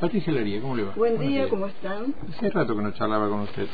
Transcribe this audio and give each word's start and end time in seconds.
Patricia 0.00 0.32
Laría, 0.32 0.62
¿cómo 0.62 0.76
le 0.76 0.84
va? 0.84 0.94
Buen 0.94 1.18
día, 1.18 1.46
¿cómo 1.50 1.66
están? 1.66 2.14
Hace 2.30 2.48
rato 2.48 2.74
que 2.74 2.82
no 2.82 2.90
charlaba 2.92 3.28
con 3.28 3.40
usted. 3.40 3.66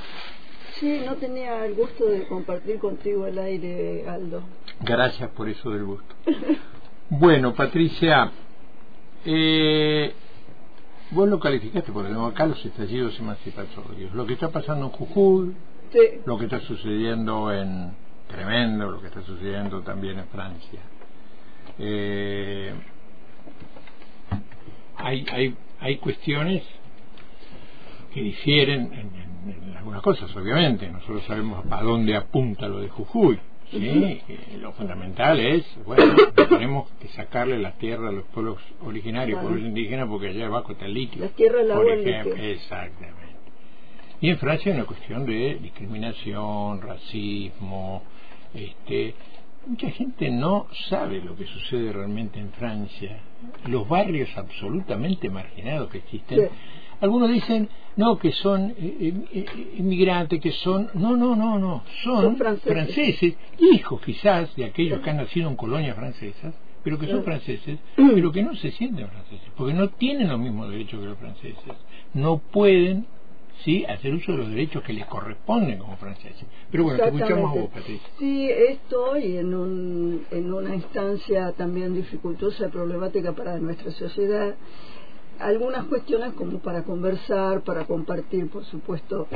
Sí, 0.74 1.02
no 1.06 1.14
tenía 1.14 1.64
el 1.64 1.74
gusto 1.74 2.04
de 2.04 2.26
compartir 2.26 2.80
contigo 2.80 3.28
el 3.28 3.38
aire, 3.38 4.08
Aldo. 4.08 4.42
Gracias 4.80 5.30
por 5.30 5.48
eso 5.48 5.70
del 5.70 5.84
gusto. 5.84 6.14
bueno, 7.10 7.54
Patricia, 7.54 8.32
eh, 9.24 10.12
vos 11.12 11.28
lo 11.28 11.38
calificaste 11.38 11.92
por 11.92 12.04
el 12.04 12.16
acá 12.16 12.46
los 12.46 12.64
estallidos 12.64 13.16
emancipatorios. 13.20 14.12
Lo 14.12 14.26
que 14.26 14.32
está 14.32 14.50
pasando 14.50 14.86
en 14.86 14.92
Jujuy, 14.92 15.54
Sí, 15.92 16.00
lo 16.24 16.36
que 16.36 16.46
está 16.46 16.58
sucediendo 16.60 17.52
en 17.52 17.92
Tremendo, 18.26 18.90
lo 18.90 19.00
que 19.00 19.06
está 19.06 19.22
sucediendo 19.22 19.82
también 19.82 20.18
en 20.18 20.26
Francia. 20.26 20.80
Eh, 21.78 22.72
hay, 24.96 25.24
hay, 25.30 25.56
hay 25.86 25.96
cuestiones 25.96 26.62
que 28.12 28.22
difieren 28.22 28.92
en, 28.92 29.00
en- 29.00 29.62
en 29.70 29.76
algunas 29.76 30.02
cosas, 30.02 30.34
obviamente. 30.36 30.88
Nosotros 30.90 31.22
sabemos 31.26 31.64
a 31.70 31.82
dónde 31.82 32.16
apunta 32.16 32.66
lo 32.68 32.80
de 32.80 32.88
Jujuy. 32.88 33.38
¿sí? 33.70 34.20
Lo 34.60 34.72
fundamental 34.72 35.38
es, 35.40 35.64
bueno, 35.84 36.14
tenemos 36.48 36.88
que 37.00 37.08
sacarle 37.08 37.58
la 37.58 37.72
tierra 37.72 38.08
a 38.08 38.12
los 38.12 38.24
pueblos 38.26 38.58
originarios, 38.84 39.38
Claro. 39.38 39.48
pueblos 39.48 39.68
indígenas, 39.68 40.08
porque 40.08 40.28
allá 40.28 40.46
abajo 40.46 40.72
está 40.72 40.86
el 40.86 40.94
líquido. 40.94 41.26
Las 41.26 41.34
tierras, 41.34 41.62
el 41.62 41.68
por 41.68 41.76
agua, 41.80 41.92
el 41.92 42.08
ejemplo. 42.08 42.42
Exactamente. 42.42 43.16
Y 44.20 44.30
en 44.30 44.38
Francia 44.38 44.72
hay 44.72 44.78
una 44.78 44.86
cuestión 44.86 45.26
de 45.26 45.58
discriminación, 45.62 46.80
racismo, 46.80 48.02
este, 48.54 49.14
mucha 49.66 49.90
gente 49.90 50.30
no 50.30 50.66
sabe 50.88 51.20
lo 51.20 51.36
que 51.36 51.46
sucede 51.46 51.92
realmente 51.92 52.38
en 52.38 52.50
Francia, 52.52 53.18
los 53.66 53.88
barrios 53.88 54.28
absolutamente 54.36 55.28
marginados 55.28 55.90
que 55.90 55.98
existen. 55.98 56.38
Sí. 56.40 56.46
Algunos 57.00 57.30
dicen, 57.30 57.68
no, 57.96 58.18
que 58.18 58.32
son 58.32 58.74
eh, 58.78 59.12
eh, 59.32 59.74
inmigrantes, 59.76 60.40
que 60.40 60.52
son... 60.52 60.88
No, 60.94 61.14
no, 61.16 61.36
no, 61.36 61.58
no, 61.58 61.82
son, 62.02 62.22
Son 62.22 62.36
franceses. 62.36 62.72
franceses, 62.72 63.34
hijos 63.58 64.00
quizás 64.00 64.54
de 64.56 64.64
aquellos 64.64 65.00
que 65.00 65.10
han 65.10 65.18
nacido 65.18 65.50
en 65.50 65.56
colonias 65.56 65.94
francesas, 65.94 66.54
pero 66.82 66.98
que 66.98 67.06
son 67.08 67.22
franceses, 67.24 67.78
pero 67.96 68.32
que 68.32 68.42
no 68.42 68.54
se 68.54 68.70
sienten 68.70 69.08
franceses, 69.08 69.50
porque 69.56 69.74
no 69.74 69.88
tienen 69.90 70.28
los 70.28 70.38
mismos 70.38 70.70
derechos 70.70 71.00
que 71.00 71.06
los 71.06 71.18
franceses. 71.18 71.76
No 72.14 72.38
pueden 72.38 73.06
sí 73.64 73.84
hacer 73.84 74.14
uso 74.14 74.32
de 74.32 74.38
los 74.38 74.50
derechos 74.50 74.82
que 74.82 74.92
les 74.92 75.06
corresponden 75.06 75.78
como 75.78 75.96
franceses. 75.96 76.44
Pero 76.70 76.84
bueno, 76.84 76.98
te 76.98 77.06
escuchamos 77.06 77.50
a 77.50 77.60
vos. 77.60 77.70
Patricia. 77.70 78.08
Sí, 78.18 78.48
estoy 78.50 79.36
en, 79.36 79.54
un, 79.54 80.26
en 80.30 80.52
una 80.52 80.74
instancia 80.74 81.52
también 81.52 81.94
dificultosa, 81.94 82.68
problemática 82.68 83.32
para 83.32 83.58
nuestra 83.58 83.90
sociedad. 83.92 84.54
Algunas 85.38 85.84
cuestiones 85.84 86.32
como 86.32 86.60
para 86.60 86.82
conversar, 86.84 87.60
para 87.62 87.84
compartir, 87.84 88.48
por 88.48 88.64
supuesto. 88.64 89.28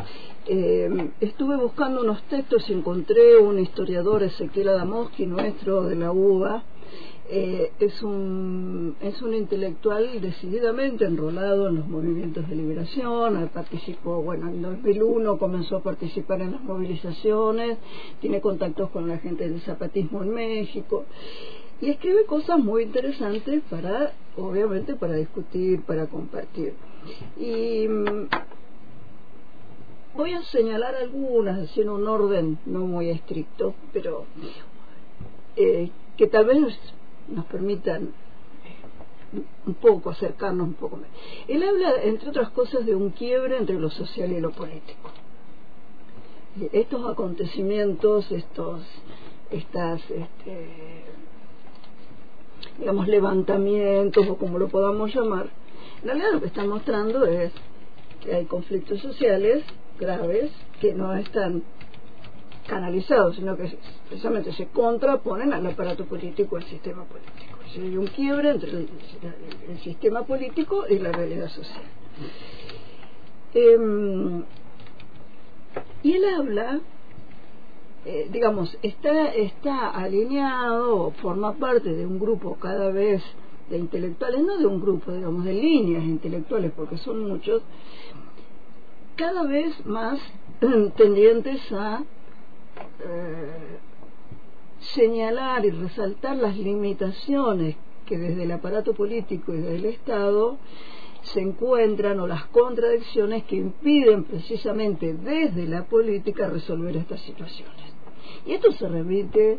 Eh, 0.46 1.10
estuve 1.20 1.56
buscando 1.56 2.00
unos 2.00 2.22
textos 2.22 2.70
y 2.70 2.72
encontré 2.72 3.36
un 3.36 3.58
historiador, 3.58 4.22
Ezequiel 4.22 4.70
Adamoski, 4.70 5.26
nuestro 5.26 5.82
de 5.82 5.96
la 5.96 6.10
UBA, 6.10 6.64
eh, 7.32 7.70
es 7.78 8.02
un 8.02 8.96
es 9.00 9.22
un 9.22 9.34
intelectual 9.34 10.20
decididamente 10.20 11.04
enrolado 11.04 11.68
en 11.68 11.76
los 11.76 11.86
movimientos 11.86 12.48
de 12.48 12.56
liberación 12.56 13.48
participó 13.54 14.20
bueno 14.20 14.48
en 14.48 14.60
2001 14.60 15.38
comenzó 15.38 15.76
a 15.76 15.82
participar 15.82 16.40
en 16.40 16.52
las 16.52 16.62
movilizaciones 16.62 17.78
tiene 18.20 18.40
contactos 18.40 18.90
con 18.90 19.06
la 19.06 19.18
gente 19.18 19.48
del 19.48 19.60
zapatismo 19.60 20.24
en 20.24 20.30
México 20.30 21.04
y 21.80 21.90
escribe 21.90 22.24
cosas 22.24 22.58
muy 22.58 22.82
interesantes 22.82 23.62
para 23.70 24.12
obviamente 24.36 24.96
para 24.96 25.14
discutir 25.14 25.82
para 25.82 26.08
compartir. 26.08 26.74
Y 27.38 27.86
mm, 27.86 28.28
voy 30.16 30.32
a 30.32 30.42
señalar 30.42 30.96
algunas 30.96 31.60
así 31.60 31.82
en 31.82 31.90
un 31.90 32.08
orden 32.08 32.58
no 32.66 32.80
muy 32.80 33.08
estricto 33.08 33.74
pero 33.92 34.24
eh, 35.54 35.90
que 36.16 36.26
tal 36.26 36.46
vez 36.46 36.58
nos, 37.30 37.44
permitan 37.46 38.10
un 39.66 39.74
poco 39.74 40.10
acercarnos 40.10 40.68
un 40.68 40.74
poco 40.74 40.96
más. 40.96 41.08
Él 41.46 41.62
habla, 41.62 42.02
entre 42.02 42.30
otras 42.30 42.50
cosas, 42.50 42.84
de 42.84 42.94
un 42.94 43.10
quiebre 43.10 43.56
entre 43.56 43.78
lo 43.78 43.90
social 43.90 44.32
y 44.32 44.40
lo 44.40 44.50
político. 44.50 45.10
Estos 46.72 47.08
acontecimientos, 47.08 48.30
estos, 48.32 48.82
estas, 49.50 50.00
este, 50.10 51.04
digamos, 52.78 53.06
levantamientos 53.06 54.28
o 54.28 54.36
como 54.36 54.58
lo 54.58 54.68
podamos 54.68 55.14
llamar, 55.14 55.48
en 56.02 56.08
realidad 56.08 56.32
lo 56.32 56.40
que 56.40 56.46
están 56.48 56.68
mostrando 56.68 57.24
es 57.26 57.52
que 58.20 58.34
hay 58.34 58.46
conflictos 58.46 59.00
sociales 59.00 59.64
graves 59.98 60.50
que 60.80 60.94
no 60.94 61.14
están 61.14 61.62
canalizados, 62.70 63.34
sino 63.34 63.56
que 63.56 63.76
precisamente 64.08 64.52
se 64.52 64.68
contraponen 64.68 65.52
al 65.52 65.66
aparato 65.66 66.04
político, 66.04 66.56
al 66.56 66.62
sistema 66.64 67.04
político. 67.04 67.58
Hay 67.74 67.96
un 67.96 68.06
quiebre 68.06 68.50
entre 68.50 68.70
el, 68.70 68.88
sistema 69.82 70.22
político 70.22 70.84
y 70.88 70.98
la 71.00 71.10
realidad 71.10 71.48
social. 71.48 71.82
Em, 73.54 74.44
y 76.04 76.12
él 76.12 76.24
habla, 76.36 76.80
eh, 78.04 78.28
digamos, 78.30 78.78
está, 78.82 79.34
está 79.34 79.90
alineado 79.90 81.10
forma 81.22 81.54
parte 81.54 81.92
de 81.92 82.06
un 82.06 82.20
grupo 82.20 82.56
cada 82.60 82.90
vez 82.90 83.20
de 83.68 83.78
intelectuales, 83.78 84.44
no 84.44 84.58
de 84.58 84.66
un 84.66 84.80
grupo, 84.80 85.12
digamos, 85.12 85.44
de 85.44 85.54
líneas 85.54 86.04
intelectuales, 86.04 86.70
porque 86.76 86.98
son 86.98 87.28
muchos, 87.28 87.62
cada 89.16 89.42
vez 89.42 89.74
más 89.86 90.20
tendientes 90.96 91.60
a 91.72 92.04
eh, 93.04 93.78
señalar 94.80 95.64
y 95.64 95.70
resaltar 95.70 96.36
las 96.36 96.56
limitaciones 96.56 97.76
que 98.06 98.18
desde 98.18 98.44
el 98.44 98.52
aparato 98.52 98.94
político 98.94 99.54
y 99.54 99.58
desde 99.58 99.76
el 99.76 99.84
Estado 99.86 100.58
se 101.22 101.40
encuentran 101.40 102.18
o 102.20 102.26
las 102.26 102.46
contradicciones 102.46 103.44
que 103.44 103.56
impiden 103.56 104.24
precisamente 104.24 105.14
desde 105.14 105.66
la 105.66 105.84
política 105.84 106.48
resolver 106.48 106.96
estas 106.96 107.20
situaciones. 107.20 107.94
Y 108.46 108.54
esto 108.54 108.72
se 108.72 108.88
remite 108.88 109.58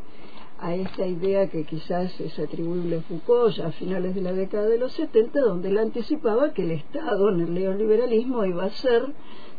a 0.60 0.76
esta 0.76 1.08
idea 1.08 1.50
que 1.50 1.64
quizás 1.64 2.20
es 2.20 2.38
atribuible 2.38 2.98
a 2.98 3.02
Foucault 3.02 3.56
ya 3.56 3.68
a 3.68 3.72
finales 3.72 4.14
de 4.14 4.22
la 4.22 4.32
década 4.32 4.68
de 4.68 4.78
los 4.78 4.92
70, 4.94 5.40
donde 5.40 5.70
él 5.70 5.78
anticipaba 5.80 6.54
que 6.54 6.64
el 6.64 6.72
Estado 6.72 7.30
en 7.30 7.42
el 7.42 7.54
neoliberalismo 7.54 8.46
iba 8.46 8.66
a 8.66 8.70
ser 8.70 9.08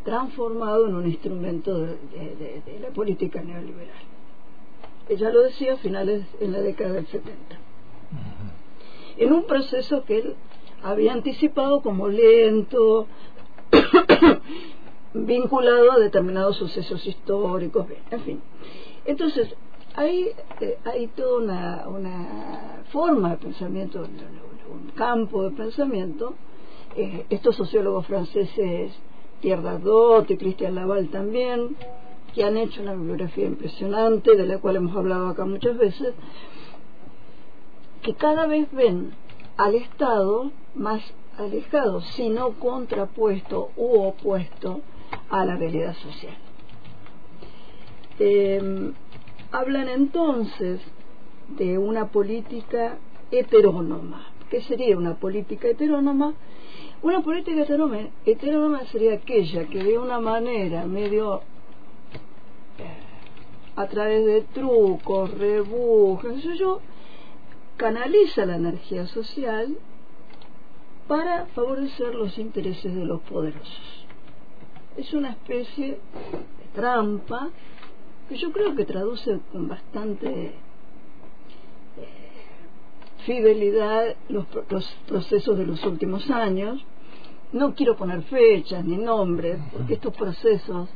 transformado 0.04 0.86
en 0.86 0.94
un 0.94 1.06
instrumento 1.06 1.78
de, 1.78 1.86
de- 1.86 2.36
de- 2.36 2.62
de 2.72 2.80
la 2.80 2.88
política 2.90 3.42
neoliberal. 3.42 3.94
Ella 5.08 5.30
lo 5.30 5.42
decía 5.42 5.74
a 5.74 5.76
finales 5.76 6.24
en 6.40 6.52
la 6.52 6.60
década 6.60 6.92
del 6.94 7.06
70. 7.06 7.58
En 9.18 9.32
un 9.32 9.44
proceso 9.46 10.04
que 10.04 10.18
él 10.18 10.34
había 10.82 11.12
anticipado 11.12 11.82
como 11.82 12.08
lento, 12.08 13.06
vinculado 15.14 15.92
a 15.92 15.98
determinados 15.98 16.56
sucesos 16.56 17.06
históricos, 17.06 17.86
en 18.10 18.20
fin. 18.22 18.40
Entonces, 19.04 19.54
hay, 19.94 20.28
eh, 20.60 20.78
hay 20.84 21.06
toda 21.08 21.38
una, 21.42 21.88
una 21.88 22.82
forma 22.90 23.30
de 23.32 23.36
pensamiento, 23.38 24.00
un, 24.00 24.80
un 24.80 24.90
campo 24.92 25.42
de 25.44 25.50
pensamiento. 25.50 26.34
Eh, 26.96 27.26
estos 27.30 27.56
sociólogos 27.56 28.06
franceses, 28.06 28.92
Pierre 29.42 29.60
Dardot 29.60 30.30
y 30.30 30.38
Christian 30.38 30.76
Laval 30.76 31.08
también, 31.08 31.76
que 32.32 32.44
han 32.44 32.56
hecho 32.56 32.80
una 32.80 32.94
bibliografía 32.94 33.44
impresionante, 33.44 34.36
de 34.36 34.46
la 34.46 34.58
cual 34.58 34.76
hemos 34.76 34.96
hablado 34.96 35.28
acá 35.28 35.44
muchas 35.44 35.76
veces, 35.76 36.14
que 38.00 38.14
cada 38.14 38.46
vez 38.46 38.72
ven 38.72 39.10
al 39.56 39.74
Estado 39.74 40.50
más 40.74 41.02
alejado, 41.36 42.00
sino 42.00 42.52
contrapuesto 42.52 43.70
u 43.76 44.00
opuesto 44.02 44.80
a 45.28 45.44
la 45.44 45.56
realidad 45.56 45.94
social. 45.96 46.36
Eh, 48.18 48.92
hablan 49.50 49.88
entonces 49.88 50.80
de 51.56 51.78
una 51.78 52.08
política 52.08 52.98
heterónoma. 53.30 54.31
¿Qué 54.52 54.60
sería 54.60 54.98
una 54.98 55.14
política 55.14 55.66
heterónoma? 55.68 56.34
Una 57.00 57.22
política 57.22 57.62
heterónoma, 57.62 58.10
heterónoma 58.26 58.84
sería 58.84 59.14
aquella 59.14 59.64
que 59.64 59.82
de 59.82 59.98
una 59.98 60.20
manera 60.20 60.84
medio 60.84 61.40
eh, 62.78 63.00
a 63.74 63.86
través 63.86 64.26
de 64.26 64.42
trucos, 64.42 65.30
rebujos, 65.38 66.34
qué 66.34 66.42
sé 66.42 66.58
yo, 66.58 66.82
canaliza 67.78 68.44
la 68.44 68.56
energía 68.56 69.06
social 69.06 69.78
para 71.08 71.46
favorecer 71.46 72.14
los 72.14 72.36
intereses 72.36 72.94
de 72.94 73.06
los 73.06 73.22
poderosos. 73.22 74.06
Es 74.98 75.14
una 75.14 75.30
especie 75.30 75.92
de 75.92 76.66
trampa 76.74 77.48
que 78.28 78.36
yo 78.36 78.52
creo 78.52 78.76
que 78.76 78.84
traduce 78.84 79.40
con 79.50 79.66
bastante 79.66 80.52
fidelidad 83.24 84.16
los, 84.28 84.46
los 84.68 84.86
procesos 85.06 85.58
de 85.58 85.66
los 85.66 85.84
últimos 85.84 86.30
años, 86.30 86.84
no 87.52 87.74
quiero 87.74 87.96
poner 87.96 88.22
fechas 88.22 88.84
ni 88.84 88.96
nombres, 88.96 89.58
porque 89.72 89.94
estos 89.94 90.14
procesos, 90.16 90.88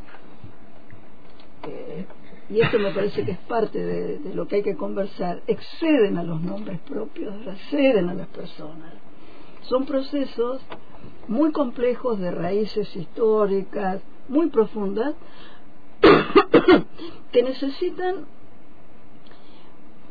eh, 1.65 2.07
y 2.49 2.61
esto 2.61 2.79
me 2.79 2.93
parece 2.93 3.25
que 3.25 3.33
es 3.33 3.39
parte 3.39 3.79
de, 3.79 4.19
de, 4.19 4.35
lo 4.35 4.47
que 4.47 4.57
hay 4.57 4.63
que 4.63 4.77
conversar, 4.77 5.43
exceden 5.47 6.17
a 6.17 6.23
los 6.23 6.41
nombres 6.41 6.81
propios, 6.81 7.35
exceden 7.47 8.09
a 8.09 8.15
las 8.15 8.29
personas. 8.29 8.95
Son 9.63 9.85
procesos 9.85 10.63
muy 11.29 11.53
complejos 11.53 12.19
de 12.19 12.31
raíces 12.31 12.95
históricas, 12.97 14.01
muy 14.29 14.49
profundas, 14.49 15.15
que 17.33 17.43
necesitan 17.43 18.27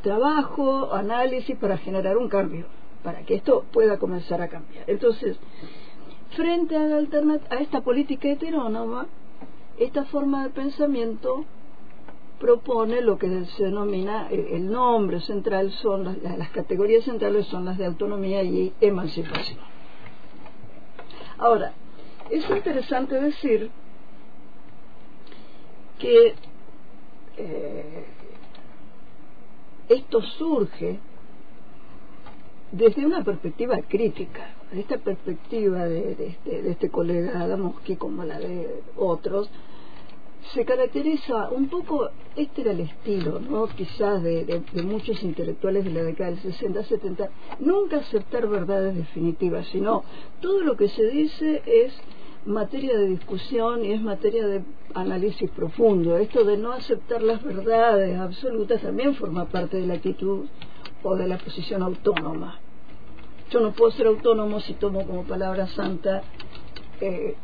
trabajo, 0.06 0.94
análisis 0.94 1.58
para 1.58 1.80
generar 1.80 2.16
un 2.16 2.30
cambio, 2.30 2.68
para 3.04 3.24
que 3.24 3.34
esto 3.34 3.66
pueda 3.72 3.98
comenzar 3.98 4.40
a 4.40 4.48
cambiar. 4.48 4.84
Entonces, 4.86 5.36
frente 6.36 6.78
a, 6.78 7.00
esta 7.60 7.82
política 7.82 8.30
heterónoma, 8.30 9.08
esta 9.80 10.06
forma 10.06 10.44
de 10.44 10.52
pensamiento 10.52 11.44
propone 12.40 13.02
lo 13.02 13.18
que 13.18 13.46
se 13.46 13.64
denomina 13.64 14.28
el 14.30 14.70
nombre 14.70 15.22
central 15.22 15.72
son 15.72 16.04
las, 16.04 16.38
las 16.38 16.50
categorías 16.50 17.04
centrales 17.04 17.48
son 17.48 17.66
las 17.66 17.80
de 17.80 17.86
autonomía 17.86 18.44
y 18.44 18.74
emancipación. 18.82 19.58
Ahora, 21.40 21.74
es 22.30 22.48
interesante 22.48 23.20
decir 23.20 23.72
que 25.98 26.36
eh, 27.38 28.06
esto 29.90 30.22
surge 30.22 31.00
desde 32.72 33.06
una 33.06 33.24
perspectiva 33.24 33.78
crítica, 33.88 34.50
esta 34.74 34.98
perspectiva 34.98 35.86
de, 35.86 36.16
de, 36.16 36.28
este, 36.28 36.62
de 36.62 36.72
este 36.72 36.90
colega 36.90 37.40
Adamos 37.40 37.80
que 37.82 37.98
como 37.98 38.24
la 38.24 38.40
de 38.40 38.84
otros, 38.98 39.50
se 40.54 40.66
caracteriza 40.66 41.50
un 41.50 41.70
poco, 41.70 42.10
este 42.36 42.62
era 42.62 42.72
el 42.72 42.82
estilo, 42.82 43.40
¿no? 43.40 43.68
quizás 43.68 44.22
de, 44.22 44.46
de, 44.46 44.62
de, 44.72 44.84
muchos 44.84 45.24
intelectuales 45.24 45.86
de 45.86 45.92
la 45.92 46.04
década 46.04 46.32
del 46.32 46.40
60, 46.40 46.84
70, 46.84 47.30
nunca 47.60 47.98
aceptar 47.98 48.48
verdades 48.48 48.96
definitivas, 48.96 49.66
sino 49.68 50.04
todo 50.42 50.62
lo 50.62 50.76
que 50.78 50.90
se 50.90 51.08
dice 51.08 51.64
es 51.66 51.94
materia 52.46 52.98
de 52.98 53.08
discusión 53.08 53.84
y 53.84 53.92
es 53.92 54.02
materia 54.02 54.46
de 54.48 54.64
análisis 54.94 55.50
profundo. 55.52 56.18
Esto 56.18 56.44
de 56.44 56.58
no 56.58 56.72
aceptar 56.72 57.22
las 57.22 57.44
verdades 57.44 58.18
absolutas 58.18 58.82
también 58.82 59.16
forma 59.16 59.46
parte 59.46 59.78
de 59.78 59.88
la 59.88 59.96
actitud 59.96 60.46
o 61.04 61.16
de 61.16 61.28
la 61.28 61.38
posición 61.38 61.82
autónoma. 61.82 62.60
Yo 63.50 63.60
no 63.60 63.72
puedo 63.72 63.92
ser 63.92 64.08
autónomo 64.08 64.60
si 64.60 64.74
tomo 64.74 65.06
como 65.06 65.24
palabra 65.24 65.68
santa 65.68 66.24
eh, 67.02 67.36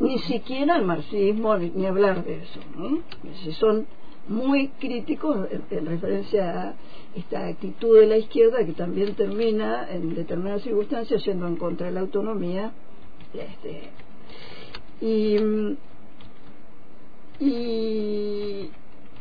ni 0.00 0.18
siquiera 0.18 0.76
el 0.76 0.84
marxismo 0.84 1.56
ni, 1.56 1.86
hablar 1.86 2.24
de 2.24 2.42
eso. 2.42 2.60
¿no? 2.76 3.00
Si 3.42 3.52
son 3.52 3.86
muy 4.28 4.68
críticos 4.68 5.48
en, 5.50 5.64
en, 5.70 5.86
referencia 5.86 6.62
a 6.62 6.74
esta 7.16 7.46
actitud 7.46 7.98
de 7.98 8.06
la 8.06 8.18
izquierda 8.18 8.64
que 8.64 8.72
también 8.72 9.14
termina 9.14 9.88
en 9.90 10.14
determinadas 10.14 10.62
circunstancias 10.62 11.24
yendo 11.24 11.46
en 11.46 11.56
contra 11.56 11.86
de 11.86 11.92
la 11.94 12.00
autonomía 12.00 12.72
este, 13.34 13.90
y, 15.00 15.36
y 17.40 18.70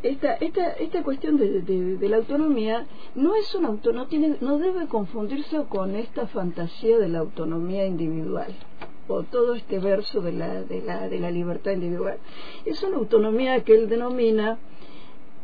esta, 0.03 0.33
esta, 0.35 0.71
esta 0.73 1.03
cuestión 1.03 1.37
de, 1.37 1.61
de, 1.61 2.09
la 2.09 2.17
autonomía 2.17 2.85
no 3.15 3.35
es 3.35 3.53
una 3.55 3.69
no, 3.93 4.07
tiene, 4.07 4.37
no 4.41 4.57
debe 4.57 4.87
confundirse 4.87 5.63
con 5.69 5.95
esta 5.95 6.27
fantasía 6.27 6.97
de 6.97 7.09
la 7.09 7.19
autonomía 7.19 7.85
individual 7.85 8.53
o 9.07 9.23
todo 9.23 9.55
este 9.55 9.79
verso 9.79 10.21
de 10.21 10.33
la, 10.33 10.63
de 10.63 10.81
la, 10.81 11.07
de 11.07 11.19
la 11.19 11.31
libertad 11.31 11.71
individual. 11.71 12.17
Es 12.65 12.83
una 12.83 12.97
autonomía 12.97 13.63
que 13.63 13.73
él 13.73 13.89
denomina 13.89 14.57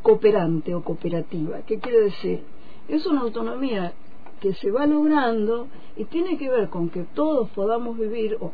cooperante 0.02 0.76
o 0.76 0.84
cooperativa. 0.84 1.62
¿Qué 1.66 1.80
quiere 1.80 2.02
decir? 2.02 2.44
Es 2.88 3.06
una 3.06 3.22
autonomía 3.22 3.94
que 4.44 4.54
se 4.56 4.72
va 4.72 4.86
logrando 4.86 5.70
y 5.96 6.04
tiene 6.04 6.38
que 6.38 6.50
ver 6.50 6.68
con 6.68 6.90
que 6.90 7.04
todos 7.16 7.50
podamos 7.52 7.98
vivir 7.98 8.36
o, 8.42 8.52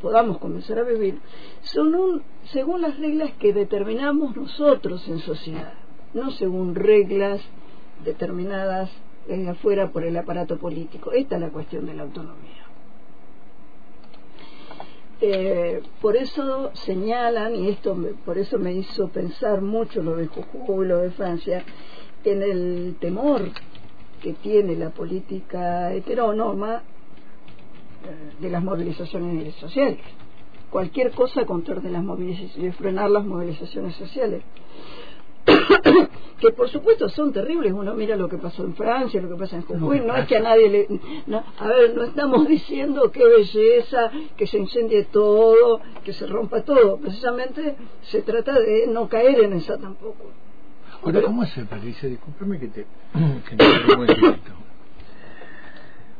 podamos 0.00 0.38
comenzar 0.38 0.78
a 0.78 0.82
vivir 0.82 1.18
son 1.60 2.22
según 2.44 2.80
las 2.80 2.98
reglas 2.98 3.32
que 3.38 3.52
determinamos 3.52 4.34
nosotros 4.34 5.06
en 5.06 5.18
sociedad, 5.18 5.74
no 6.14 6.30
según 6.30 6.74
reglas 6.74 7.42
determinadas 8.02 8.90
desde 9.26 9.50
afuera 9.50 9.92
por 9.92 10.04
el 10.04 10.16
aparato 10.16 10.56
político. 10.56 11.12
Esta 11.12 11.34
es 11.34 11.42
la 11.42 11.50
cuestión 11.50 11.84
de 11.84 11.92
la 11.92 12.04
autonomía. 12.04 12.64
Eh, 15.20 15.82
por 16.00 16.16
eso 16.16 16.70
señalan, 16.72 17.54
y 17.56 17.68
esto 17.68 17.94
me, 17.94 18.14
por 18.24 18.38
eso 18.38 18.58
me 18.58 18.72
hizo 18.72 19.08
pensar 19.08 19.60
mucho 19.60 20.02
lo 20.02 20.16
de 20.16 20.28
Jujuy, 20.28 20.86
lo 20.86 20.96
de 20.96 21.10
Francia, 21.10 21.62
en 22.24 22.42
el 22.42 22.96
temor 22.98 23.42
que 24.20 24.34
tiene 24.34 24.76
la 24.76 24.90
política 24.90 25.92
heterónoma 25.92 26.82
eh, 28.04 28.40
de 28.40 28.50
las 28.50 28.62
movilizaciones 28.62 29.54
sociales. 29.56 29.98
Cualquier 30.70 31.12
cosa 31.12 31.44
contra 31.44 31.76
de 31.76 31.90
las 31.90 32.02
movilizaciones, 32.02 32.76
frenar 32.76 33.10
las 33.10 33.24
movilizaciones 33.24 33.94
sociales. 33.96 34.42
que 36.40 36.50
por 36.50 36.68
supuesto 36.68 37.08
son 37.08 37.32
terribles. 37.32 37.72
Uno 37.72 37.94
mira 37.94 38.16
lo 38.16 38.28
que 38.28 38.38
pasó 38.38 38.64
en 38.64 38.74
Francia, 38.74 39.20
lo 39.20 39.28
que 39.28 39.36
pasa 39.36 39.56
en 39.56 39.62
Jujuy. 39.62 40.00
No 40.00 40.16
es 40.16 40.26
que 40.26 40.36
a 40.36 40.40
nadie 40.40 40.68
le. 40.68 41.00
No, 41.26 41.42
a 41.58 41.68
ver, 41.68 41.94
no 41.94 42.04
estamos 42.04 42.46
diciendo 42.56 43.10
qué 43.10 43.24
belleza, 43.24 44.10
que 44.36 44.46
se 44.46 44.58
incendie 44.58 45.04
todo, 45.04 45.80
que 46.04 46.12
se 46.12 46.26
rompa 46.26 46.62
todo. 46.62 46.98
Precisamente 46.98 47.76
se 48.02 48.22
trata 48.22 48.58
de 48.58 48.86
no 48.86 49.08
caer 49.08 49.40
en 49.40 49.54
esa 49.54 49.78
tampoco. 49.78 50.30
Ahora, 51.02 51.22
¿cómo 51.22 51.42
hace, 51.42 51.64
Patricia? 51.64 52.08
Discúlpame 52.08 52.58
que 52.58 52.68
te, 52.68 52.86
que 53.48 53.56
te. 53.56 54.58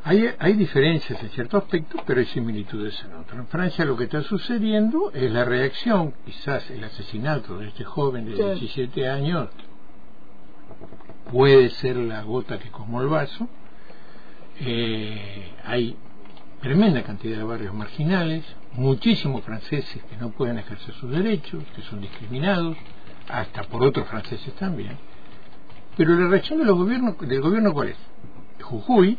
Hay, 0.03 0.29
hay 0.39 0.53
diferencias 0.53 1.21
en 1.21 1.29
ciertos 1.29 1.63
aspectos, 1.63 2.01
pero 2.05 2.19
hay 2.19 2.25
similitudes 2.25 3.03
en 3.03 3.13
otros. 3.15 3.39
En 3.39 3.47
Francia 3.47 3.85
lo 3.85 3.97
que 3.97 4.05
está 4.05 4.21
sucediendo 4.21 5.11
es 5.13 5.29
la 5.31 5.43
reacción, 5.43 6.13
quizás 6.25 6.69
el 6.71 6.83
asesinato 6.83 7.57
de 7.57 7.67
este 7.67 7.83
joven 7.83 8.25
de 8.25 8.37
sí. 8.37 8.43
17 8.43 9.09
años 9.09 9.49
puede 11.31 11.69
ser 11.69 11.97
la 11.97 12.23
gota 12.23 12.57
que 12.59 12.69
como 12.69 13.01
el 13.01 13.07
vaso. 13.07 13.47
Eh, 14.61 15.51
hay 15.65 15.95
tremenda 16.61 17.03
cantidad 17.03 17.37
de 17.37 17.43
barrios 17.43 17.73
marginales, 17.73 18.43
muchísimos 18.73 19.43
franceses 19.43 20.03
que 20.03 20.17
no 20.17 20.31
pueden 20.31 20.57
ejercer 20.57 20.93
sus 20.95 21.11
derechos, 21.11 21.63
que 21.75 21.81
son 21.83 22.01
discriminados, 22.01 22.75
hasta 23.29 23.63
por 23.63 23.83
otros 23.83 24.07
franceses 24.07 24.53
también. 24.55 24.97
Pero 25.95 26.15
la 26.15 26.27
reacción 26.27 26.59
de 26.59 26.65
los 26.65 26.77
gobiernos, 26.77 27.17
del 27.19 27.41
gobierno 27.41 27.73
cuál 27.73 27.89
es? 27.89 27.97
Jujuy, 28.61 29.17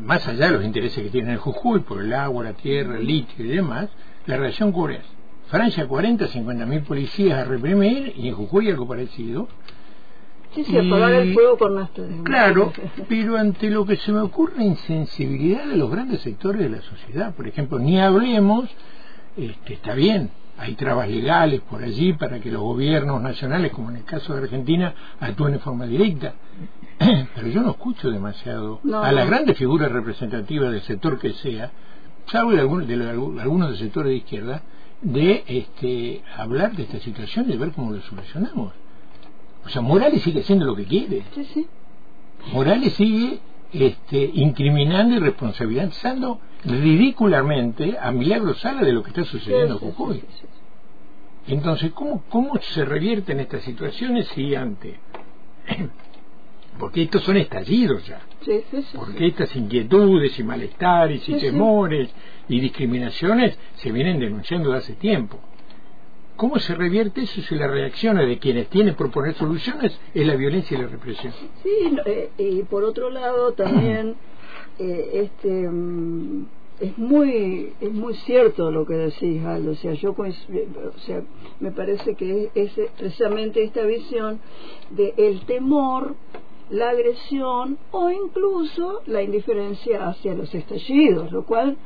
más 0.00 0.26
allá 0.28 0.46
de 0.46 0.52
los 0.52 0.64
intereses 0.64 1.02
que 1.02 1.10
tiene 1.10 1.32
el 1.32 1.38
Jujuy 1.38 1.80
por 1.80 2.02
el 2.02 2.12
agua, 2.12 2.44
la 2.44 2.52
tierra, 2.52 2.98
el 2.98 3.06
litio 3.06 3.44
y 3.44 3.48
demás, 3.48 3.88
la 4.26 4.36
reacción 4.36 4.72
cuál 4.72 4.96
es? 4.96 5.04
Francia 5.48 5.86
40, 5.86 6.26
50 6.26 6.66
mil 6.66 6.82
policías 6.82 7.38
a 7.38 7.44
reprimir 7.44 8.12
y 8.16 8.28
en 8.28 8.34
Jujuy 8.34 8.68
algo 8.70 8.86
parecido. 8.86 9.48
Sí, 10.54 10.64
sí, 10.64 10.76
apagar 10.76 11.12
el 11.12 11.34
fuego 11.34 11.58
con. 11.58 11.88
Claro, 12.24 12.72
pero 13.08 13.36
ante 13.36 13.70
lo 13.70 13.84
que 13.84 13.96
se 13.96 14.10
me 14.10 14.20
ocurre 14.20 14.64
insensibilidad 14.64 15.66
de 15.66 15.76
los 15.76 15.90
grandes 15.90 16.22
sectores 16.22 16.62
de 16.62 16.70
la 16.70 16.82
sociedad, 16.82 17.34
por 17.34 17.46
ejemplo, 17.46 17.78
ni 17.78 18.00
hablemos, 18.00 18.70
este, 19.36 19.74
está 19.74 19.94
bien, 19.94 20.30
hay 20.58 20.74
trabas 20.74 21.08
legales 21.08 21.60
por 21.60 21.82
allí 21.82 22.14
para 22.14 22.40
que 22.40 22.50
los 22.50 22.62
gobiernos 22.62 23.20
nacionales, 23.20 23.72
como 23.72 23.90
en 23.90 23.96
el 23.96 24.04
caso 24.04 24.34
de 24.34 24.42
Argentina, 24.44 24.94
actúen 25.20 25.52
de 25.52 25.58
forma 25.58 25.86
directa. 25.86 26.34
Pero 26.98 27.48
yo 27.48 27.62
no 27.62 27.70
escucho 27.70 28.10
demasiado 28.10 28.80
no, 28.82 29.02
a 29.02 29.12
las 29.12 29.26
grandes 29.26 29.56
figuras 29.58 29.92
representativas 29.92 30.72
del 30.72 30.82
sector 30.82 31.18
que 31.18 31.34
sea, 31.34 31.70
salvo 32.26 32.52
de, 32.52 32.60
algunos, 32.60 32.88
de, 32.88 32.96
de 32.96 33.10
algunos 33.10 33.68
del 33.70 33.78
sector 33.78 34.06
de 34.06 34.16
izquierda, 34.16 34.62
de 35.02 35.44
este, 35.46 36.22
hablar 36.36 36.74
de 36.74 36.84
esta 36.84 37.00
situación 37.00 37.46
y 37.48 37.52
de 37.52 37.58
ver 37.58 37.72
cómo 37.72 37.92
lo 37.92 38.00
solucionamos. 38.02 38.72
O 39.64 39.68
sea, 39.68 39.82
Morales 39.82 40.22
sigue 40.22 40.40
haciendo 40.40 40.64
lo 40.64 40.74
que 40.74 40.84
quiere. 40.84 41.24
Sí, 41.34 41.44
sí. 41.52 41.66
Morales 42.52 42.94
sigue 42.94 43.40
este, 43.72 44.30
incriminando 44.34 45.16
y 45.16 45.18
responsabilizando 45.18 46.40
ridículamente 46.66 47.96
a 47.98 48.10
Milagro 48.10 48.54
Sala 48.54 48.82
de 48.82 48.92
lo 48.92 49.02
que 49.02 49.10
está 49.10 49.24
sucediendo 49.24 49.74
en 49.74 49.80
Jujuy. 49.80 50.24
Entonces, 51.46 51.92
¿cómo, 51.92 52.24
¿cómo 52.28 52.60
se 52.60 52.84
revierten 52.84 53.40
estas 53.40 53.62
situaciones 53.62 54.26
si 54.28 54.54
ante... 54.54 54.98
Porque 56.78 57.04
estos 57.04 57.22
son 57.22 57.38
estallidos 57.38 58.06
ya. 58.06 58.20
Sí, 58.42 58.62
sí, 58.70 58.82
sí, 58.82 58.98
Porque 58.98 59.28
estas 59.28 59.54
inquietudes 59.56 60.38
y 60.38 60.44
malestares 60.44 61.26
y 61.26 61.34
temores 61.34 62.10
y 62.48 62.60
discriminaciones 62.60 63.58
se 63.76 63.90
vienen 63.92 64.20
denunciando 64.20 64.72
de 64.72 64.78
hace 64.78 64.92
tiempo. 64.94 65.40
¿Cómo 66.36 66.58
se 66.58 66.74
revierte 66.74 67.22
eso 67.22 67.40
si 67.40 67.54
la 67.54 67.66
reacción 67.66 68.18
de 68.18 68.38
quienes 68.38 68.68
tienen 68.68 68.92
que 68.92 68.98
proponer 68.98 69.34
soluciones 69.36 69.98
es 70.12 70.26
la 70.26 70.36
violencia 70.36 70.76
y 70.76 70.82
la 70.82 70.88
represión? 70.88 71.32
Sí, 71.62 71.96
eh, 72.04 72.30
y 72.36 72.62
por 72.64 72.84
otro 72.84 73.08
lado 73.08 73.52
también 73.52 74.16
eh, 74.78 75.10
este 75.14 75.48
mm, 75.48 76.46
es 76.80 76.96
muy 76.98 77.72
es 77.80 77.92
muy 77.92 78.14
cierto 78.14 78.70
lo 78.70 78.86
que 78.86 78.94
decís 78.94 79.44
Aldo. 79.44 79.72
O 79.72 79.74
sea 79.74 79.94
yo 79.94 80.10
o 80.12 80.98
sea 81.06 81.22
me 81.60 81.70
parece 81.70 82.14
que 82.14 82.50
es, 82.54 82.72
precisamente 82.98 83.62
esta 83.62 83.82
visión 83.82 84.40
de 84.90 85.14
el 85.16 85.40
temor 85.46 86.14
la 86.70 86.90
agresión 86.90 87.78
o 87.92 88.10
incluso 88.10 89.02
la 89.06 89.22
indiferencia 89.22 90.08
hacia 90.08 90.34
los 90.34 90.52
estallidos 90.54 91.30
lo 91.32 91.44
cual 91.44 91.76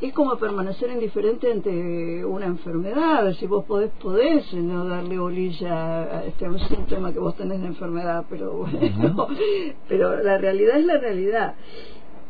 es 0.00 0.12
como 0.12 0.36
permanecer 0.36 0.90
indiferente 0.90 1.50
ante 1.50 2.24
una 2.24 2.46
enfermedad. 2.46 3.32
Si 3.34 3.46
vos 3.46 3.64
podés 3.64 3.90
podés 4.02 4.52
no 4.52 4.84
darle 4.86 5.18
bolilla 5.18 6.02
a, 6.02 6.24
este, 6.26 6.48
un 6.48 6.58
síntoma 6.58 7.12
que 7.12 7.20
vos 7.20 7.36
tenés 7.36 7.60
de 7.60 7.68
enfermedad 7.68 8.24
pero 8.28 8.52
bueno. 8.52 9.28
Pero 9.88 10.22
la 10.22 10.38
realidad 10.38 10.78
es 10.78 10.84
la 10.84 10.98
realidad 10.98 11.54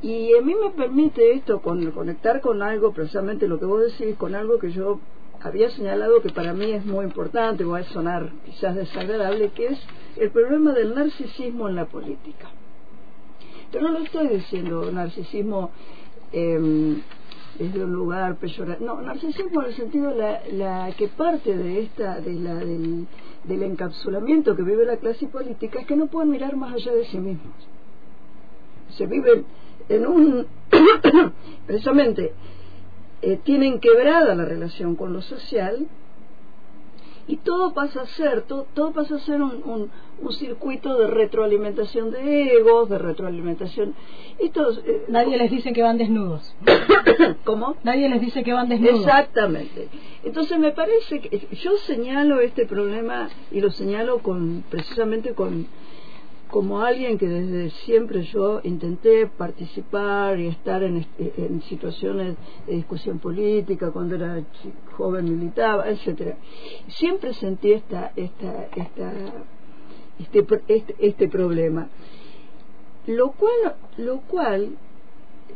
y 0.05 0.37
a 0.37 0.43
mí 0.43 0.55
me 0.55 0.69
permite 0.73 1.33
esto 1.33 1.63
con, 1.63 1.91
conectar 1.93 2.43
con 2.43 2.61
algo, 2.61 2.93
precisamente 2.93 3.49
lo 3.49 3.59
que 3.59 3.65
vos 3.65 3.81
decís, 3.91 4.15
con 4.17 4.35
algo 4.35 4.59
que 4.59 4.71
yo 4.71 5.01
había 5.41 5.71
señalado 5.71 6.21
que 6.21 6.29
para 6.29 6.53
mí 6.53 6.73
es 6.73 6.85
muy 6.85 7.07
importante, 7.07 7.65
va 7.65 7.79
a 7.79 7.85
sonar 7.85 8.31
quizás 8.45 8.75
desagradable, 8.75 9.49
que 9.53 9.69
es 9.69 9.79
el 10.17 10.31
problema 10.31 10.75
del 10.75 10.95
narcisismo 10.95 11.71
en 11.71 11.77
la 11.77 11.87
política. 11.87 12.51
Pero 13.73 13.89
no 13.89 13.93
lo 13.93 14.05
estoy 14.05 14.29
diciendo 14.29 14.93
narcisismo 14.93 15.71
eh, 16.33 16.99
desde 17.59 17.83
un 17.83 17.95
lugar 17.95 18.37
peyorativo, 18.37 18.97
no, 18.97 19.01
narcisismo 19.01 19.63
en 19.63 19.69
el 19.69 19.75
sentido 19.75 20.15
la, 20.15 20.43
la 20.53 20.93
que 20.99 21.09
parte 21.09 21.57
de 21.57 21.81
esta, 21.81 22.21
de 22.21 22.35
la, 22.35 22.57
del, 22.57 23.07
del 23.45 23.63
encapsulamiento 23.63 24.55
que 24.55 24.65
vive 24.65 24.85
la 24.85 24.99
clase 24.99 25.29
política 25.29 25.81
es 25.81 25.87
que 25.87 25.97
no 25.97 26.09
pueden 26.09 26.31
mirar 26.31 26.57
más 26.57 26.75
allá 26.75 26.93
de 26.93 27.07
sí 27.07 27.17
mismos. 27.17 27.55
Se 28.99 29.07
viven 29.07 29.47
en 29.89 30.07
un 30.07 30.47
precisamente 31.67 32.33
eh, 33.23 33.39
tienen 33.43 33.81
quebrada 33.81 34.35
la 34.35 34.45
relación 34.45 34.97
con 34.97 35.13
lo 35.13 35.23
social 35.23 35.87
y 37.27 37.37
todo 37.37 37.73
pasa 37.73 38.03
a 38.03 38.07
ser 38.07 38.43
todo, 38.43 38.67
todo 38.75 38.93
pasa 38.93 39.15
a 39.15 39.19
ser 39.21 39.41
un, 39.41 39.63
un, 39.65 39.91
un, 40.21 40.33
circuito 40.33 40.99
de 40.99 41.07
retroalimentación 41.07 42.11
de 42.11 42.57
egos 42.57 42.91
de 42.91 42.99
retroalimentación. 42.99 43.95
Estos 44.39 44.83
eh, 44.85 45.05
nadie 45.09 45.39
les 45.39 45.51
dice 45.51 45.73
que 45.73 45.83
van 45.83 45.97
desnudos. 45.97 46.55
Cómo 47.45 47.77
nadie 47.83 48.11
les 48.11 48.21
dice 48.21 48.45
que 48.45 48.53
van 48.53 48.69
desnudos. 48.69 49.01
Exactamente. 49.01 49.89
Entonces 50.23 50.59
me 50.59 50.73
parece 50.73 51.21
que 51.21 51.49
yo 51.57 51.77
señalo 51.79 52.41
este 52.41 52.67
problema 52.67 53.31
y 53.51 53.61
lo 53.61 53.71
señalo 53.71 54.19
con 54.19 54.63
precisamente 54.69 55.33
con 55.33 55.67
como 56.51 56.83
alguien 56.83 57.19
que 57.19 57.27
desde 57.27 57.71
siempre 57.85 58.23
yo 58.23 58.61
intenté 58.63 59.27
participar 59.27 60.39
y 60.39 60.47
estar 60.47 60.83
en, 60.83 61.07
en 61.19 61.63
situaciones 61.63 62.37
de 62.67 62.75
discusión 62.75 63.19
política 63.19 63.91
cuando 63.91 64.15
era 64.15 64.43
joven 64.97 65.25
militaba 65.25 65.89
etcétera. 65.89 66.37
Siempre 66.89 67.35
sentí 67.35 67.73
esta 67.73 68.13
esta 68.15 68.69
esta 68.77 69.13
este, 70.19 70.47
este, 70.69 70.95
este 70.99 71.29
problema. 71.29 71.89
Lo 73.07 73.33
cual 73.33 73.77
lo 73.97 74.21
cual 74.21 74.77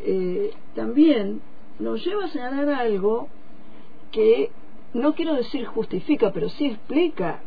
eh, 0.00 0.50
también 0.74 1.40
nos 1.78 2.04
lleva 2.04 2.24
a 2.24 2.28
señalar 2.28 2.68
algo 2.70 3.28
que 4.10 4.50
no 4.94 5.14
quiero 5.14 5.34
decir 5.34 5.64
justifica 5.66 6.32
pero 6.32 6.48
sí 6.48 6.66
explica 6.66 7.40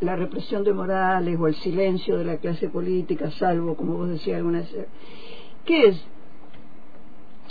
la 0.00 0.16
represión 0.16 0.64
de 0.64 0.72
Morales 0.72 1.38
o 1.38 1.46
el 1.46 1.54
silencio 1.56 2.16
de 2.18 2.24
la 2.24 2.38
clase 2.38 2.68
política, 2.68 3.30
salvo, 3.32 3.76
como 3.76 3.96
vos 3.96 4.08
decías 4.08 4.38
alguna 4.38 4.60
vez, 4.60 4.74
¿qué 5.64 5.88
es? 5.88 6.02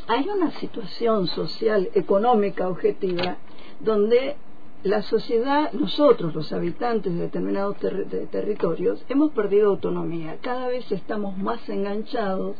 Hay 0.07 0.27
una 0.27 0.51
situación 0.59 1.27
social, 1.27 1.89
económica, 1.93 2.67
objetiva, 2.67 3.37
donde 3.79 4.35
la 4.81 5.01
sociedad, 5.03 5.71
nosotros, 5.73 6.33
los 6.33 6.51
habitantes 6.51 7.13
de 7.13 7.21
determinados 7.21 7.77
territorios, 7.77 9.05
hemos 9.09 9.31
perdido 9.31 9.69
autonomía. 9.69 10.37
Cada 10.41 10.67
vez 10.67 10.91
estamos 10.91 11.37
más 11.37 11.67
enganchados 11.69 12.55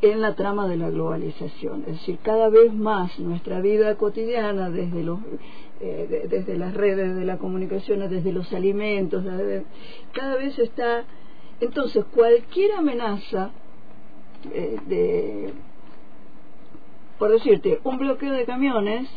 en 0.00 0.20
la 0.20 0.34
trama 0.34 0.68
de 0.68 0.76
la 0.76 0.90
globalización. 0.90 1.82
Es 1.86 1.98
decir, 1.98 2.18
cada 2.22 2.48
vez 2.48 2.72
más 2.72 3.18
nuestra 3.18 3.60
vida 3.60 3.96
cotidiana, 3.96 4.70
desde 4.70 5.02
los 5.02 5.18
eh, 5.80 6.26
desde 6.28 6.56
las 6.56 6.74
redes 6.74 7.14
de 7.14 7.24
la 7.24 7.38
comunicación, 7.38 8.00
desde 8.10 8.32
los 8.32 8.52
alimentos, 8.52 9.24
cada 10.12 10.34
vez 10.34 10.58
está. 10.58 11.04
Entonces, 11.60 12.04
cualquier 12.12 12.72
amenaza 12.72 13.52
eh, 14.52 14.76
de, 14.86 15.52
por 17.16 17.30
decirte, 17.30 17.78
un 17.84 17.96
bloqueo 17.98 18.32
de 18.32 18.44
camiones 18.44 19.08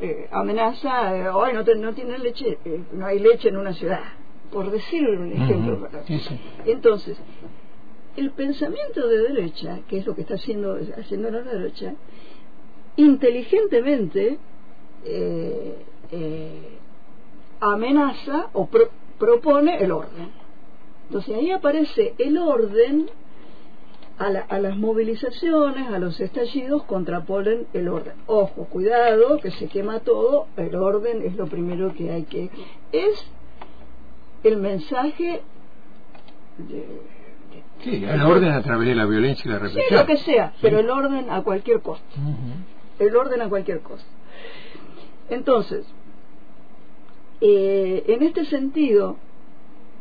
eh, 0.00 0.28
amenaza, 0.32 1.36
hoy 1.36 1.52
no, 1.52 1.62
no 1.62 1.92
tienen 1.92 2.20
leche, 2.20 2.58
no 2.92 3.06
hay 3.06 3.20
leche 3.20 3.50
en 3.50 3.56
una 3.56 3.72
ciudad, 3.72 4.02
por 4.50 4.72
decir 4.72 5.08
un 5.08 5.32
ejemplo. 5.32 5.88
Entonces, 6.66 7.16
el 8.20 8.32
pensamiento 8.32 9.08
de 9.08 9.18
derecha, 9.18 9.80
que 9.88 9.98
es 9.98 10.06
lo 10.06 10.14
que 10.14 10.20
está 10.22 10.34
haciendo, 10.34 10.78
haciendo 10.98 11.30
la 11.30 11.40
derecha, 11.40 11.94
inteligentemente 12.96 14.38
eh, 15.04 15.76
eh, 16.12 16.78
amenaza 17.60 18.50
o 18.52 18.68
propone 19.18 19.82
el 19.82 19.90
orden. 19.90 20.30
Entonces 21.06 21.34
ahí 21.34 21.50
aparece 21.50 22.14
el 22.18 22.36
orden 22.36 23.08
a, 24.18 24.26
a, 24.26 24.58
las 24.58 24.76
movilizaciones, 24.76 25.88
a 25.88 25.98
los 25.98 26.20
estallidos, 26.20 26.82
contraponen 26.82 27.68
el 27.72 27.88
orden. 27.88 28.12
Ojo, 28.26 28.66
cuidado, 28.66 29.38
que 29.38 29.50
se 29.50 29.66
quema 29.68 30.00
todo, 30.00 30.46
el 30.58 30.74
orden 30.74 31.22
es 31.22 31.36
lo 31.36 31.46
primero 31.46 31.94
que 31.94 32.10
hay 32.10 32.24
que... 32.24 32.50
Es 32.92 33.26
el 34.42 34.58
mensaje 34.58 35.40
de, 36.58 37.19
Sí, 37.82 38.04
el 38.04 38.22
orden 38.22 38.52
a 38.52 38.62
través 38.62 38.88
de 38.88 38.94
la 38.94 39.06
violencia 39.06 39.48
y 39.48 39.52
la 39.52 39.58
represión. 39.58 39.84
Sí, 39.88 39.94
lo 39.94 40.06
que 40.06 40.16
sea, 40.18 40.52
pero 40.60 40.80
el 40.80 40.90
orden 40.90 41.30
a 41.30 41.42
cualquier 41.42 41.80
costo. 41.80 42.04
El 42.98 43.16
orden 43.16 43.40
a 43.40 43.48
cualquier 43.48 43.80
costo. 43.80 44.08
Entonces, 45.30 45.86
eh, 47.40 48.04
en 48.06 48.22
este 48.22 48.44
sentido, 48.44 49.16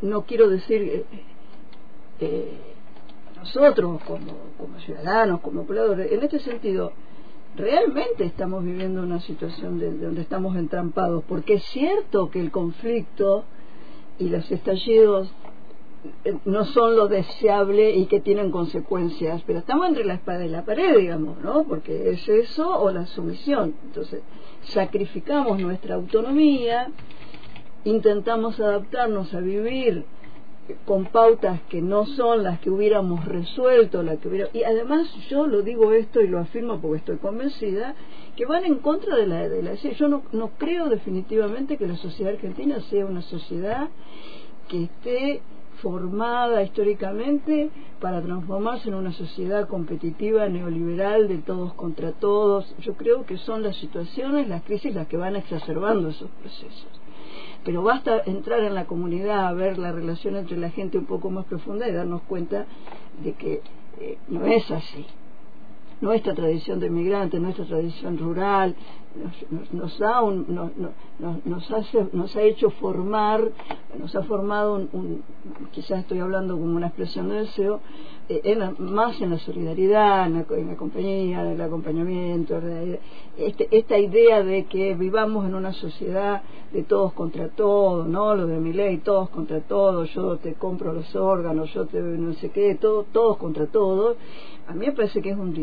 no 0.01 0.23
quiero 0.23 0.49
decir 0.49 0.81
eh, 0.81 1.05
eh, 2.19 2.57
nosotros 3.37 4.01
como, 4.03 4.33
como, 4.57 4.79
ciudadanos, 4.79 5.39
como 5.39 5.63
pobladores, 5.63 6.11
en 6.11 6.23
este 6.23 6.39
sentido, 6.39 6.91
realmente 7.55 8.25
estamos 8.25 8.63
viviendo 8.63 9.01
una 9.01 9.21
situación 9.21 9.79
de, 9.79 9.91
donde 9.97 10.21
estamos 10.21 10.57
entrampados, 10.57 11.23
porque 11.27 11.55
es 11.55 11.63
cierto 11.63 12.29
que 12.29 12.41
el 12.41 12.51
conflicto 12.51 13.45
y 14.17 14.29
los 14.29 14.51
estallidos 14.51 15.31
no 16.45 16.65
son 16.65 16.95
lo 16.95 17.07
deseable 17.07 17.91
y 17.91 18.05
que 18.05 18.21
tienen 18.21 18.51
consecuencias, 18.51 19.41
pero 19.45 19.59
estamos 19.59 19.87
entre 19.87 20.05
la 20.05 20.13
espada 20.13 20.45
y 20.45 20.49
la 20.49 20.63
pared, 20.63 20.97
digamos, 20.97 21.39
¿no? 21.39 21.63
Porque 21.63 22.11
es 22.11 22.27
eso 22.29 22.69
o 22.79 22.91
la 22.91 23.05
sumisión. 23.07 23.75
Entonces, 23.83 24.21
sacrificamos 24.63 25.59
nuestra 25.59 25.95
autonomía, 25.95 26.91
intentamos 27.83 28.59
adaptarnos 28.59 29.33
a 29.33 29.39
vivir 29.39 30.05
con 30.85 31.05
pautas 31.05 31.59
que 31.69 31.81
no 31.81 32.05
son 32.05 32.43
las 32.43 32.59
que 32.59 32.69
hubiéramos 32.69 33.25
resuelto, 33.25 34.03
la 34.03 34.17
que 34.17 34.27
hubiera... 34.27 34.49
y 34.53 34.63
además 34.63 35.11
yo 35.27 35.47
lo 35.47 35.63
digo 35.63 35.93
esto 35.93 36.21
y 36.21 36.27
lo 36.27 36.39
afirmo 36.39 36.79
porque 36.79 36.97
estoy 36.97 37.17
convencida 37.17 37.95
que 38.35 38.45
van 38.45 38.65
en 38.65 38.75
contra 38.75 39.15
de 39.15 39.25
la 39.25 39.49
de 39.49 39.63
la 39.63 39.73
yo 39.73 40.07
no, 40.07 40.21
no 40.31 40.51
creo 40.59 40.87
definitivamente 40.87 41.77
que 41.77 41.87
la 41.87 41.97
sociedad 41.97 42.33
argentina 42.33 42.79
sea 42.81 43.07
una 43.07 43.23
sociedad 43.23 43.89
que 44.67 44.83
esté 44.83 45.41
formada 45.81 46.63
históricamente 46.63 47.69
para 47.99 48.21
transformarse 48.21 48.89
en 48.89 48.95
una 48.95 49.11
sociedad 49.11 49.67
competitiva, 49.67 50.47
neoliberal, 50.47 51.27
de 51.27 51.39
todos 51.39 51.73
contra 51.73 52.11
todos. 52.11 52.73
Yo 52.79 52.93
creo 52.93 53.25
que 53.25 53.37
son 53.37 53.63
las 53.63 53.75
situaciones, 53.77 54.47
las 54.47 54.63
crisis, 54.63 54.93
las 54.93 55.07
que 55.07 55.17
van 55.17 55.35
exacerbando 55.35 56.09
esos 56.09 56.29
procesos. 56.41 57.01
Pero 57.63 57.83
basta 57.83 58.21
entrar 58.25 58.61
en 58.61 58.73
la 58.73 58.85
comunidad 58.85 59.47
a 59.47 59.53
ver 59.53 59.77
la 59.77 59.91
relación 59.91 60.35
entre 60.35 60.57
la 60.57 60.69
gente 60.69 60.97
un 60.97 61.05
poco 61.05 61.29
más 61.29 61.45
profunda 61.45 61.87
y 61.87 61.91
darnos 61.91 62.21
cuenta 62.23 62.65
de 63.23 63.33
que 63.33 63.61
eh, 63.99 64.17
no 64.29 64.45
es 64.45 64.69
así 64.71 65.05
nuestra 66.01 66.33
tradición 66.33 66.79
de 66.79 66.89
migrante, 66.89 67.39
nuestra 67.39 67.65
tradición 67.65 68.17
rural, 68.17 68.75
nos, 69.15 69.73
nos, 69.73 69.99
da 69.99 70.21
un, 70.21 70.45
nos, 70.53 71.45
nos, 71.45 71.71
hace, 71.71 72.07
nos 72.13 72.35
ha 72.35 72.43
hecho 72.43 72.69
formar, 72.69 73.51
nos 73.97 74.15
ha 74.15 74.23
formado 74.23 74.75
un, 74.75 75.23
quizás 75.71 75.99
estoy 75.99 76.19
hablando 76.19 76.55
como 76.55 76.75
una 76.75 76.87
expresión 76.87 77.29
de 77.29 77.35
deseo, 77.35 77.81
eh, 78.29 78.55
más 78.77 79.19
en 79.21 79.31
la 79.31 79.39
solidaridad, 79.39 80.27
en 80.27 80.35
la, 80.67 80.75
compañía, 80.75 81.41
en 81.41 81.47
el 81.47 81.61
acompañamiento, 81.61 82.61
este, 83.35 83.67
esta 83.71 83.97
idea 83.97 84.43
de 84.43 84.65
que 84.65 84.93
vivamos 84.93 85.45
en 85.45 85.55
una 85.55 85.73
sociedad 85.73 86.43
de 86.71 86.83
todos 86.83 87.13
contra 87.13 87.49
todos, 87.49 88.07
¿no? 88.07 88.35
Lo 88.35 88.45
de 88.45 88.59
mi 88.59 88.73
ley, 88.73 88.99
todos 88.99 89.29
contra 89.29 89.61
todos, 89.61 90.13
yo 90.13 90.37
te 90.37 90.53
compro 90.53 90.93
los 90.93 91.15
órganos, 91.15 91.73
yo 91.73 91.87
te 91.87 91.99
no 91.99 92.33
sé 92.33 92.49
qué, 92.51 92.75
todo, 92.75 93.05
todos 93.11 93.37
contra 93.37 93.65
todos, 93.65 94.17
a 94.67 94.73
mí 94.73 94.85
me 94.85 94.91
parece 94.91 95.23
que 95.23 95.31
es 95.31 95.37
un 95.37 95.55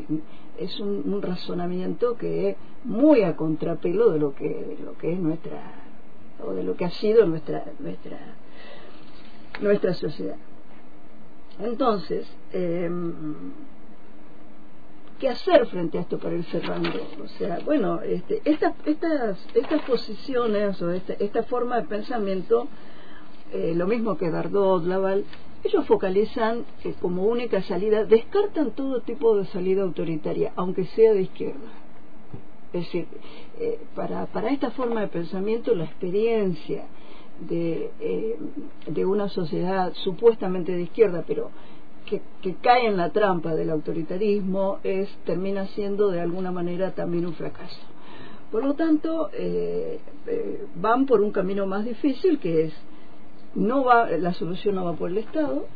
es 0.59 0.79
un, 0.81 1.21
razonamiento 1.23 2.17
que 2.17 2.51
es 2.51 2.57
muy 2.85 3.23
a 3.23 3.37
contrapelo 3.37 4.11
de 4.11 4.19
lo 4.19 4.35
que 4.35 4.49
de 4.49 4.79
lo 4.85 4.97
que 4.99 5.13
es 5.13 5.19
nuestra 5.19 5.61
o 6.45 6.53
de 6.53 6.63
lo 6.63 6.77
que 6.77 6.85
ha 6.85 6.91
sido 6.91 7.27
nuestra 7.27 7.65
nuestra 7.79 8.19
nuestra 9.61 9.95
sociedad. 9.95 10.37
Entonces 11.59 12.27
eh, 12.53 12.91
qué 15.19 15.29
hacer 15.29 15.67
frente 15.67 15.99
a 15.99 16.03
esto 16.03 16.19
para 16.19 16.35
ir 16.35 16.45
cerrando 16.45 16.91
o 17.25 17.29
sea 17.39 17.59
bueno 17.65 18.01
este, 18.03 18.43
estas 18.45 18.75
estas 18.85 19.47
estas 19.55 19.83
posiciones 19.83 20.81
o 20.83 20.91
esta, 20.91 21.15
esta 21.15 21.43
forma 21.45 21.77
de 21.77 21.87
pensamiento 21.87 22.69
eh, 23.53 23.75
lo 23.75 23.87
mismo 23.87 24.19
que 24.19 24.31
Dardot, 24.31 24.85
Laval 24.85 25.25
ellos 25.67 25.87
focalizan 25.87 26.65
eh, 26.85 26.95
como 27.01 27.25
única 27.25 27.63
salida, 27.63 28.05
descartan 28.05 28.71
todo 28.73 29.01
tipo 29.01 29.37
de 29.37 29.47
salida 29.47 29.83
autoritaria, 29.83 30.53
aunque 30.57 30.85
sea 30.87 31.13
de 31.13 31.23
izquierda. 31.23 31.69
Es 32.73 32.85
decir, 32.85 33.07
eh, 33.59 33.81
para, 33.95 34.27
para 34.27 34.51
esta 34.51 34.71
forma 34.71 35.01
de 35.01 35.09
pensamiento, 35.09 35.75
la 35.75 35.85
experiencia 35.85 36.85
de, 37.41 37.91
eh, 38.01 38.39
de 38.87 39.05
una 39.05 39.29
sociedad 39.29 39.93
supuestamente 40.05 40.73
de 40.73 40.83
izquierda, 40.83 41.25
pero 41.27 41.51
que, 42.07 42.23
que, 42.41 42.55
cae 42.55 42.87
en 42.87 42.97
la 42.97 43.11
trampa 43.11 43.55
del 43.55 43.71
autoritarismo, 43.71 44.79
es 44.85 45.09
termina 45.25 45.67
siendo 45.69 46.11
de 46.11 46.21
alguna 46.21 46.53
manera 46.53 46.93
también 46.93 47.27
un 47.27 47.35
fracaso. 47.35 47.81
Por 48.53 48.65
lo 48.65 48.75
tanto, 48.75 49.29
van 50.77 51.05
por 51.05 51.21
un 51.21 51.33
camino 51.33 51.67
más 51.67 51.85
difícil 51.85 52.39
que 52.39 52.67
es 52.67 52.73
no 53.57 53.85
va 53.85 54.11
la 54.11 54.35
solución 54.35 54.77
no 54.77 54.85
va 54.85 54.93
por 54.93 55.11
el 55.11 55.19
Estado, 55.19 55.67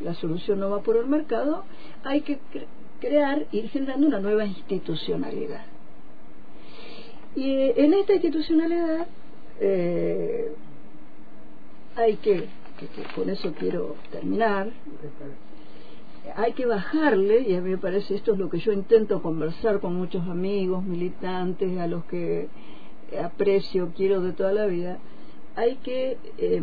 la 0.00 0.14
solución 0.14 0.60
no 0.60 0.70
va 0.70 0.80
por 0.82 0.96
el 0.96 1.06
mercado, 1.06 1.64
hay 2.04 2.20
que 2.20 2.38
cre 2.52 2.66
crear, 3.00 3.46
ir 3.52 3.68
generando 3.68 4.06
una 4.06 4.20
nueva 4.20 4.46
institucionalidad. 4.46 5.62
Y 7.34 7.50
eh, 7.50 7.74
en 7.76 7.92
esta 7.92 8.14
institucionalidad 8.14 9.06
eh, 9.60 10.52
hay 11.96 12.16
que, 12.16 12.46
que, 12.78 12.86
que, 12.86 13.02
con 13.14 13.28
eso 13.28 13.52
quiero 13.58 13.96
terminar, 14.10 14.70
hay 16.36 16.52
que 16.52 16.64
bajarle, 16.64 17.40
y 17.40 17.54
a 17.54 17.60
mí 17.60 17.70
me 17.70 17.78
parece 17.78 18.14
esto 18.14 18.32
es 18.32 18.38
lo 18.38 18.48
que 18.48 18.58
yo 18.58 18.72
intento 18.72 19.20
conversar 19.20 19.80
con 19.80 19.94
muchos 19.94 20.26
amigos, 20.26 20.82
militantes, 20.84 21.78
a 21.78 21.86
los 21.86 22.04
que 22.06 22.48
aprecio, 23.22 23.92
quiero 23.94 24.22
de 24.22 24.32
toda 24.32 24.52
la 24.52 24.66
vida, 24.66 24.98
hay 25.56 25.76
que 25.76 26.18
eh, 26.38 26.60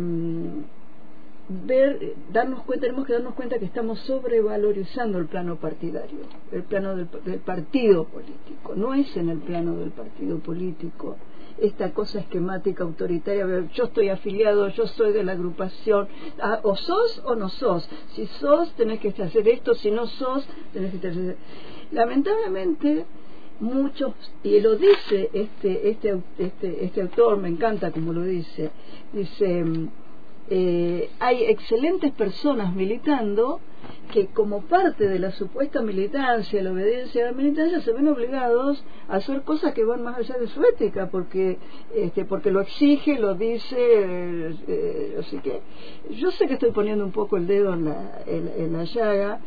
ver, 1.66 2.16
darnos 2.32 2.64
cuenta, 2.64 2.86
tenemos 2.86 3.06
que 3.06 3.14
darnos 3.14 3.34
cuenta 3.34 3.60
que 3.60 3.66
estamos 3.66 4.00
sobrevalorizando 4.02 5.20
el 5.20 5.26
plano 5.26 5.58
partidario, 5.58 6.20
el 6.52 6.64
plano 6.64 6.96
del, 6.96 7.08
partido 7.40 8.06
político. 8.06 8.76
No 8.76 8.94
es 8.94 9.16
en 9.18 9.30
el 9.30 9.40
plano 9.40 9.76
del 9.76 9.92
partido 9.92 10.40
político 10.40 11.18
esta 11.58 11.92
cosa 11.94 12.20
esquemática 12.20 12.84
autoritaria, 12.84 13.46
yo 13.74 13.84
estoy 13.84 14.10
afiliado, 14.10 14.70
yo 14.70 14.88
soy 14.88 15.14
de 15.14 15.24
la 15.24 15.34
agrupación, 15.34 16.08
ah, 16.42 16.60
o 16.64 16.76
sos 16.76 17.22
o 17.24 17.36
no 17.36 17.50
sos. 17.50 17.88
Si 18.14 18.26
sos, 18.26 18.74
tenés 18.74 19.00
que 19.00 19.10
hacer 19.10 19.48
esto, 19.48 19.76
si 19.76 19.92
no 19.92 20.08
sos, 20.08 20.48
tenés 20.74 21.00
que 21.00 21.08
hacer... 21.08 21.38
Lamentablemente, 21.92 23.06
muchos 23.62 24.14
y 24.44 24.60
lo 24.60 24.76
dice 24.76 25.30
este 25.34 25.90
este 25.90 26.22
este 26.38 26.86
este 26.86 27.02
autor 27.02 27.38
me 27.38 27.50
encanta 27.50 27.92
como 27.92 28.12
lo 28.12 28.24
dice 28.24 28.72
dice 29.14 29.64
eh, 30.54 31.10
hay 31.20 31.46
excelentes 31.46 32.12
personas 32.12 32.76
militando 32.76 33.62
que 34.12 34.28
como 34.28 34.62
parte 34.64 35.08
de 35.08 35.18
la 35.18 35.32
supuesta 35.32 35.82
militancia, 35.82 36.62
la 36.62 36.72
obediencia 36.72 37.24
a 37.24 37.32
la 37.32 37.38
militancia, 37.38 37.80
se 37.80 37.94
ven 37.94 38.08
obligados 38.10 38.84
a 39.08 39.16
hacer 39.16 39.44
cosas 39.44 39.74
que 39.74 39.86
van 39.86 40.04
más 40.04 40.18
allá 40.18 40.38
de 40.38 40.48
su 40.48 40.62
ética, 40.64 41.10
porque 41.10 41.58
este, 41.96 42.26
porque 42.26 42.52
lo 42.52 42.60
exige, 42.60 43.18
lo 43.18 43.36
dice, 43.36 43.78
eh, 43.78 44.56
eh, 44.68 45.16
así 45.20 45.38
que 45.38 45.62
yo 46.10 46.32
sé 46.32 46.48
que 46.48 46.56
estoy 46.56 46.72
poniendo 46.72 47.06
un 47.06 47.12
poco 47.12 47.38
el 47.38 47.48
dedo 47.48 47.74
en 47.74 47.86
la, 47.86 48.22
en, 48.28 48.52
en 48.58 48.74
la 48.74 48.84
llaga, 48.84 49.40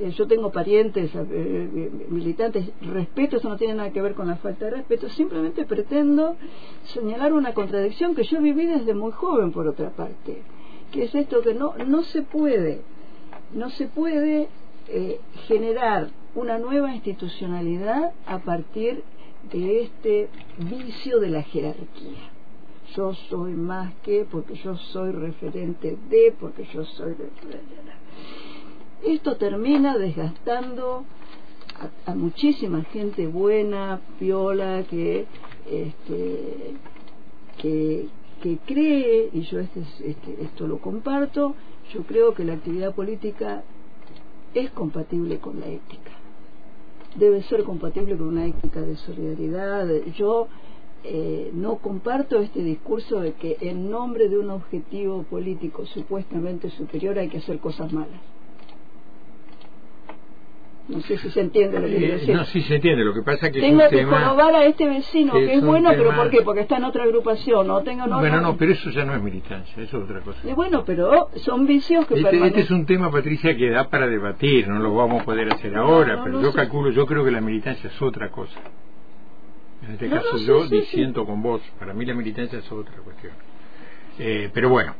eh, 0.00 0.12
yo 0.12 0.26
tengo 0.26 0.50
parientes 0.50 1.10
eh, 1.14 1.90
militantes, 2.08 2.70
respeto, 2.80 3.36
eso 3.36 3.50
no 3.50 3.58
tiene 3.58 3.74
nada 3.74 3.90
que 3.90 4.00
ver 4.00 4.14
con 4.14 4.28
la 4.28 4.36
falta 4.36 4.64
de 4.64 4.70
respeto, 4.70 5.10
simplemente 5.10 5.66
pretendo 5.66 6.36
señalar 6.84 7.34
una 7.34 7.52
contradicción 7.52 8.14
que 8.14 8.22
yo 8.22 8.40
viví 8.40 8.64
desde 8.64 8.94
muy 8.94 9.12
joven, 9.12 9.52
por 9.52 9.68
otra 9.68 9.90
parte, 9.90 10.40
que 10.90 11.02
es 11.02 11.14
esto 11.14 11.42
que 11.42 11.52
no, 11.52 11.74
no 11.86 12.02
se 12.02 12.22
puede, 12.22 12.80
no 13.52 13.68
se 13.68 13.88
puede 13.88 14.48
eh, 14.88 15.20
generar 15.46 16.08
una 16.34 16.56
nueva 16.58 16.94
institucionalidad 16.94 18.12
a 18.24 18.38
partir 18.38 19.02
de 19.52 19.82
este 19.82 20.30
vicio 20.56 21.20
de 21.20 21.28
la 21.28 21.42
jerarquía. 21.42 22.30
Yo 22.96 23.12
soy 23.28 23.52
más 23.52 23.92
que, 24.02 24.24
porque 24.24 24.54
yo 24.54 24.76
soy 24.76 25.12
referente 25.12 25.98
de, 26.08 26.34
porque 26.40 26.64
yo 26.72 26.86
soy 26.86 27.12
referente 27.12 27.74
de 27.74 27.90
esto 29.04 29.36
termina 29.36 29.96
desgastando 29.96 31.04
a, 32.06 32.14
muchísima 32.14 32.82
gente 32.84 33.26
buena, 33.26 34.00
piola, 34.18 34.84
que, 34.88 35.26
este, 35.70 36.74
que, 37.58 38.08
que 38.42 38.58
cree, 38.66 39.30
y 39.32 39.42
yo 39.42 39.60
este, 39.60 39.80
este, 40.04 40.42
esto 40.42 40.66
lo 40.66 40.78
comparto, 40.78 41.54
yo 41.92 42.02
creo 42.02 42.34
que 42.34 42.44
la 42.44 42.54
actividad 42.54 42.94
política 42.94 43.62
es 44.54 44.70
compatible 44.70 45.38
con 45.38 45.60
la 45.60 45.66
ética. 45.66 46.10
Debe 47.16 47.42
ser 47.44 47.64
compatible 47.64 48.16
con 48.16 48.28
una 48.28 48.46
ética 48.46 48.80
de 48.80 48.96
solidaridad. 48.96 49.88
Yo 50.16 50.48
eh, 51.02 51.50
no 51.54 51.76
comparto 51.76 52.38
este 52.38 52.62
discurso 52.62 53.20
de 53.20 53.32
que 53.32 53.56
en 53.60 53.90
nombre 53.90 54.28
de 54.28 54.38
un 54.38 54.50
objetivo 54.50 55.22
político 55.24 55.86
supuestamente 55.86 56.70
superior 56.70 57.18
hay 57.18 57.28
que 57.28 57.38
hacer 57.38 57.58
cosas 57.58 57.92
malas. 57.92 58.20
No 60.90 61.00
sé 61.02 61.18
si 61.18 61.30
se 61.30 61.40
entiende 61.40 61.78
lo 61.78 61.86
que 61.86 61.96
quiero 61.96 62.14
decir. 62.14 62.30
Eh, 62.30 62.34
no, 62.34 62.44
sí 62.46 62.60
se 62.62 62.74
entiende. 62.74 63.04
Lo 63.04 63.14
que 63.14 63.22
pasa 63.22 63.46
es 63.46 63.52
que 63.52 63.60
tengo 63.60 63.82
es 63.82 63.88
que 63.88 63.96
tema, 63.98 64.20
jorobar 64.20 64.54
a 64.56 64.64
este 64.64 64.88
vecino 64.88 65.32
que 65.34 65.54
es 65.54 65.64
bueno, 65.64 65.90
tema... 65.90 66.02
pero 66.02 66.16
¿por 66.16 66.30
qué? 66.30 66.42
Porque 66.42 66.60
está 66.62 66.78
en 66.78 66.84
otra 66.84 67.04
agrupación. 67.04 67.66
No 67.68 67.82
tengo 67.82 68.06
no, 68.06 68.18
bueno, 68.18 68.40
no, 68.40 68.56
pero 68.56 68.72
eso 68.72 68.90
ya 68.90 69.04
no 69.04 69.14
es 69.14 69.22
militancia, 69.22 69.72
eso 69.82 69.98
es 69.98 70.04
otra 70.04 70.20
cosa. 70.20 70.40
Y 70.48 70.52
bueno, 70.52 70.84
pero 70.84 71.30
son 71.36 71.66
vicios 71.66 72.06
que 72.06 72.14
este, 72.14 72.24
permanecen. 72.30 72.60
Este 72.60 72.60
es 72.62 72.70
un 72.78 72.86
tema, 72.86 73.10
Patricia, 73.10 73.56
que 73.56 73.70
da 73.70 73.88
para 73.88 74.08
debatir. 74.08 74.66
No 74.68 74.80
lo 74.80 74.94
vamos 74.94 75.22
a 75.22 75.24
poder 75.24 75.52
hacer 75.52 75.72
no, 75.72 75.82
ahora, 75.82 76.16
no, 76.16 76.24
pero 76.24 76.36
no 76.36 76.42
yo 76.42 76.50
sé. 76.50 76.56
calculo, 76.56 76.90
yo 76.90 77.06
creo 77.06 77.24
que 77.24 77.30
la 77.30 77.40
militancia 77.40 77.88
es 77.88 78.02
otra 78.02 78.30
cosa. 78.30 78.58
En 79.82 79.92
este 79.92 80.08
No, 80.08 80.16
caso 80.16 80.32
no, 80.32 80.38
sí, 80.38 80.46
yo 80.46 80.64
sí, 80.64 80.76
disiento 80.80 81.24
con 81.24 81.40
vos. 81.42 81.62
Para 81.78 81.94
mí 81.94 82.04
la 82.04 82.14
militancia 82.14 82.58
es 82.58 82.72
otra 82.72 82.96
cuestión. 82.96 83.32
Eh, 84.18 84.50
pero 84.52 84.68
bueno, 84.68 84.94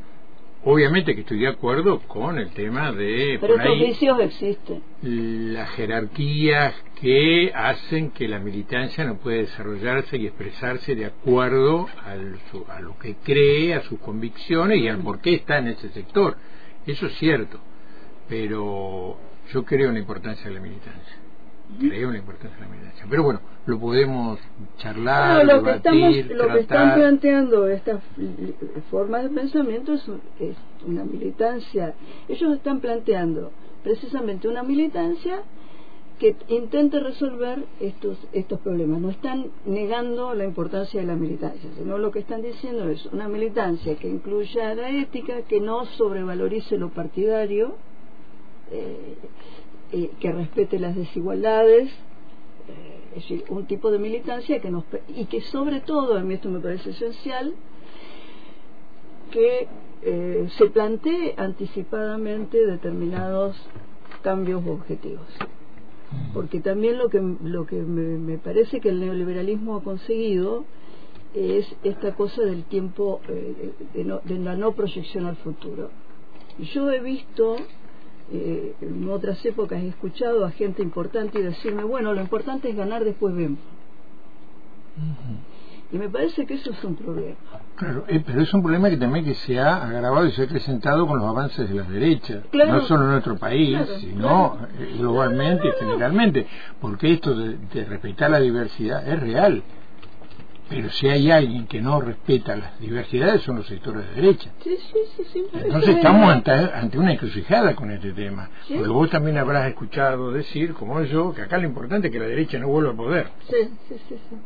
obviamente 0.64 1.14
que 1.14 1.22
estoy 1.22 1.40
de 1.40 1.48
acuerdo 1.48 2.00
con 2.00 2.38
el 2.38 2.50
tema 2.50 2.92
de 2.92 3.38
Pero 3.40 3.54
por 3.54 3.62
estos 3.62 3.76
ahí, 3.76 3.86
vicios 3.86 4.20
existen. 4.20 4.82
las 5.02 5.70
jerarquías 5.70 6.74
que 7.00 7.50
hacen 7.54 8.10
que 8.10 8.28
la 8.28 8.38
militancia 8.38 9.04
no 9.04 9.16
puede 9.18 9.38
desarrollarse 9.42 10.16
y 10.18 10.26
expresarse 10.26 10.94
de 10.94 11.06
acuerdo 11.06 11.88
al, 12.04 12.38
a 12.68 12.80
lo 12.80 12.98
que 12.98 13.16
cree, 13.24 13.74
a 13.74 13.82
sus 13.82 13.98
convicciones 14.00 14.78
y 14.78 14.88
al 14.88 14.98
por 14.98 15.20
qué 15.20 15.34
está 15.34 15.58
en 15.58 15.68
ese 15.68 15.88
sector. 15.90 16.36
Eso 16.86 17.06
es 17.06 17.14
cierto, 17.18 17.58
pero 18.28 19.18
yo 19.52 19.64
creo 19.64 19.88
en 19.88 19.94
la 19.94 20.00
importancia 20.00 20.44
de 20.46 20.54
la 20.54 20.60
militancia. 20.60 21.16
Creo 21.78 22.10
la 22.10 22.18
importancia 22.18 22.56
de 22.58 22.64
la 22.64 22.70
militancia. 22.70 23.06
Pero 23.08 23.22
bueno, 23.22 23.40
lo 23.66 23.78
podemos 23.78 24.38
charlar, 24.78 25.44
Bueno, 25.44 25.52
lo, 25.54 25.64
que 25.64 25.70
debatir, 25.70 26.18
estamos, 26.20 26.36
lo 26.38 26.54
que 26.54 26.60
están 26.60 26.76
tratar. 26.78 26.94
planteando 26.98 27.68
estas 27.68 28.02
formas 28.90 29.22
de 29.22 29.30
pensamiento 29.30 29.94
es, 29.94 30.02
es 30.38 30.56
una 30.86 31.04
militancia. 31.04 31.94
Ellos 32.28 32.54
están 32.54 32.80
planteando 32.80 33.52
precisamente 33.82 34.48
una 34.48 34.62
militancia 34.62 35.42
que 36.18 36.36
intente 36.48 37.00
resolver 37.00 37.64
estos 37.80 38.18
estos 38.32 38.60
problemas. 38.60 39.00
No 39.00 39.08
están 39.08 39.46
negando 39.64 40.34
la 40.34 40.44
importancia 40.44 41.00
de 41.00 41.06
la 41.06 41.16
militancia, 41.16 41.70
sino 41.78 41.96
lo 41.96 42.10
que 42.10 42.18
están 42.18 42.42
diciendo 42.42 42.90
es 42.90 43.06
una 43.06 43.26
militancia 43.26 43.96
que 43.96 44.08
incluya 44.08 44.74
la 44.74 44.90
ética, 44.90 45.42
que 45.42 45.60
no 45.60 45.86
sobrevalorice 45.86 46.76
lo 46.76 46.90
partidario, 46.90 47.76
eh, 48.70 49.16
eh, 49.92 50.10
que 50.20 50.32
respete 50.32 50.78
las 50.78 50.96
desigualdades, 50.96 51.88
eh, 52.68 53.00
es 53.10 53.22
decir, 53.22 53.44
un 53.48 53.66
tipo 53.66 53.90
de 53.90 53.98
militancia 53.98 54.60
que 54.60 54.70
nos 54.70 54.84
y 55.08 55.26
que 55.26 55.40
sobre 55.40 55.80
todo, 55.80 56.16
a 56.16 56.20
mí 56.20 56.34
esto 56.34 56.48
me 56.50 56.60
parece 56.60 56.90
esencial, 56.90 57.54
que 59.30 59.68
eh, 60.02 60.48
se 60.56 60.66
plantee 60.66 61.34
anticipadamente 61.36 62.66
determinados 62.66 63.56
cambios 64.22 64.62
o 64.66 64.72
objetivos. 64.72 65.26
Porque 66.34 66.60
también 66.60 66.98
lo 66.98 67.08
que 67.08 67.20
lo 67.42 67.66
que 67.66 67.76
me, 67.76 68.18
me, 68.18 68.38
parece 68.38 68.80
que 68.80 68.88
el 68.88 69.00
neoliberalismo 69.00 69.76
ha 69.76 69.82
conseguido 69.82 70.64
es 71.34 71.66
esta 71.84 72.14
cosa 72.14 72.42
del 72.42 72.64
tiempo 72.64 73.20
eh, 73.28 73.72
de, 73.94 74.04
no, 74.04 74.20
de, 74.24 74.38
la 74.38 74.56
no 74.56 74.72
proyección 74.72 75.26
al 75.26 75.36
futuro. 75.36 75.90
Yo 76.58 76.90
he 76.90 77.00
visto 77.00 77.56
eh, 78.32 78.74
en 78.80 79.08
otras 79.10 79.44
épocas 79.44 79.82
he 79.82 79.88
escuchado 79.88 80.44
a 80.44 80.50
gente 80.50 80.82
importante 80.82 81.42
decirme, 81.42 81.82
bueno, 81.84 82.12
lo 82.14 82.20
importante 82.20 82.70
es 82.70 82.76
ganar, 82.76 83.04
después 83.04 83.34
vemos. 83.34 83.58
Y 85.92 85.98
me 85.98 86.08
parece 86.08 86.46
que 86.46 86.54
eso 86.54 86.70
es 86.70 86.84
un 86.84 86.94
problema. 86.94 87.34
Claro, 87.74 88.04
eh, 88.06 88.22
pero 88.24 88.42
es 88.42 88.54
un 88.54 88.62
problema 88.62 88.88
que 88.90 88.96
también 88.96 89.24
que 89.24 89.34
se 89.34 89.58
ha 89.58 89.82
agravado 89.84 90.26
y 90.26 90.30
se 90.32 90.42
ha 90.42 90.44
acrecentado 90.44 91.06
con 91.06 91.18
los 91.18 91.26
avances 91.28 91.68
de 91.68 91.74
las 91.74 91.88
derechas, 91.88 92.44
Claro. 92.50 92.74
no 92.74 92.80
solo 92.82 93.04
en 93.06 93.10
nuestro 93.12 93.36
país, 93.38 93.76
Claro, 93.76 93.98
sino 93.98 94.56
claro. 94.56 94.68
eh, 94.78 94.96
globalmente 94.98 95.66
y 95.68 95.72
generalmente, 95.80 96.46
porque 96.80 97.12
esto 97.14 97.34
de, 97.34 97.56
de 97.72 97.84
respetar 97.86 98.30
la 98.30 98.38
diversidad 98.40 99.06
es 99.08 99.18
real. 99.20 99.62
Pero 100.70 100.88
si 100.90 101.08
hay 101.08 101.30
alguien 101.32 101.66
que 101.66 101.82
no 101.82 102.00
respeta 102.00 102.54
las 102.54 102.78
diversidades 102.78 103.42
son 103.42 103.56
los 103.56 103.66
sectores 103.66 104.08
de 104.08 104.22
derecha. 104.22 104.50
Sí, 104.62 104.76
sí, 105.16 105.24
sí, 105.32 105.44
Entonces 105.52 105.90
es 105.90 105.96
estamos 105.96 106.30
ante, 106.30 106.52
ante 106.52 106.96
una 106.96 107.12
encrucijada 107.12 107.74
con 107.74 107.90
este 107.90 108.12
tema. 108.12 108.48
Porque 108.68 108.88
vos 108.88 109.10
también 109.10 109.36
habrás 109.36 109.68
escuchado 109.68 110.30
decir, 110.30 110.72
como 110.74 111.02
yo, 111.02 111.34
que 111.34 111.42
acá 111.42 111.58
lo 111.58 111.66
importante 111.66 112.06
es 112.06 112.12
que 112.12 112.20
la 112.20 112.26
derecha 112.26 112.58
no 112.60 112.68
vuelva 112.68 112.92
a 112.92 112.96
poder. 112.96 113.26
Sí, 113.48 113.56
sí, 113.88 113.96
sí. 114.08 114.16
sí. 114.30 114.36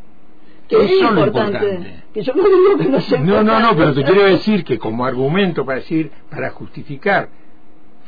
Que 0.66 0.76
Eso 0.76 0.94
es 0.94 1.00
lo 1.02 1.08
importante. 1.10 1.58
importante. 1.58 2.04
Que 2.14 2.22
yo 2.22 2.32
no 2.34 2.44
digo 2.44 2.78
que 2.78 2.88
no 2.88 3.00
sea 3.02 3.20
No, 3.20 3.42
no, 3.42 3.60
no, 3.60 3.76
pero 3.76 3.92
te 3.92 4.02
quiero 4.02 4.24
decir 4.24 4.64
que 4.64 4.78
como 4.78 5.04
argumento 5.04 5.66
para 5.66 5.80
decir, 5.80 6.10
para 6.30 6.50
justificar, 6.50 7.28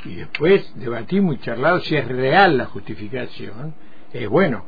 y 0.07 0.15
después 0.15 0.73
debatimos 0.77 1.35
y 1.35 1.39
charlado 1.39 1.81
si 1.81 1.97
es 1.97 2.09
real 2.09 2.57
la 2.57 2.65
justificación, 2.65 3.75
es 4.13 4.27
bueno, 4.27 4.65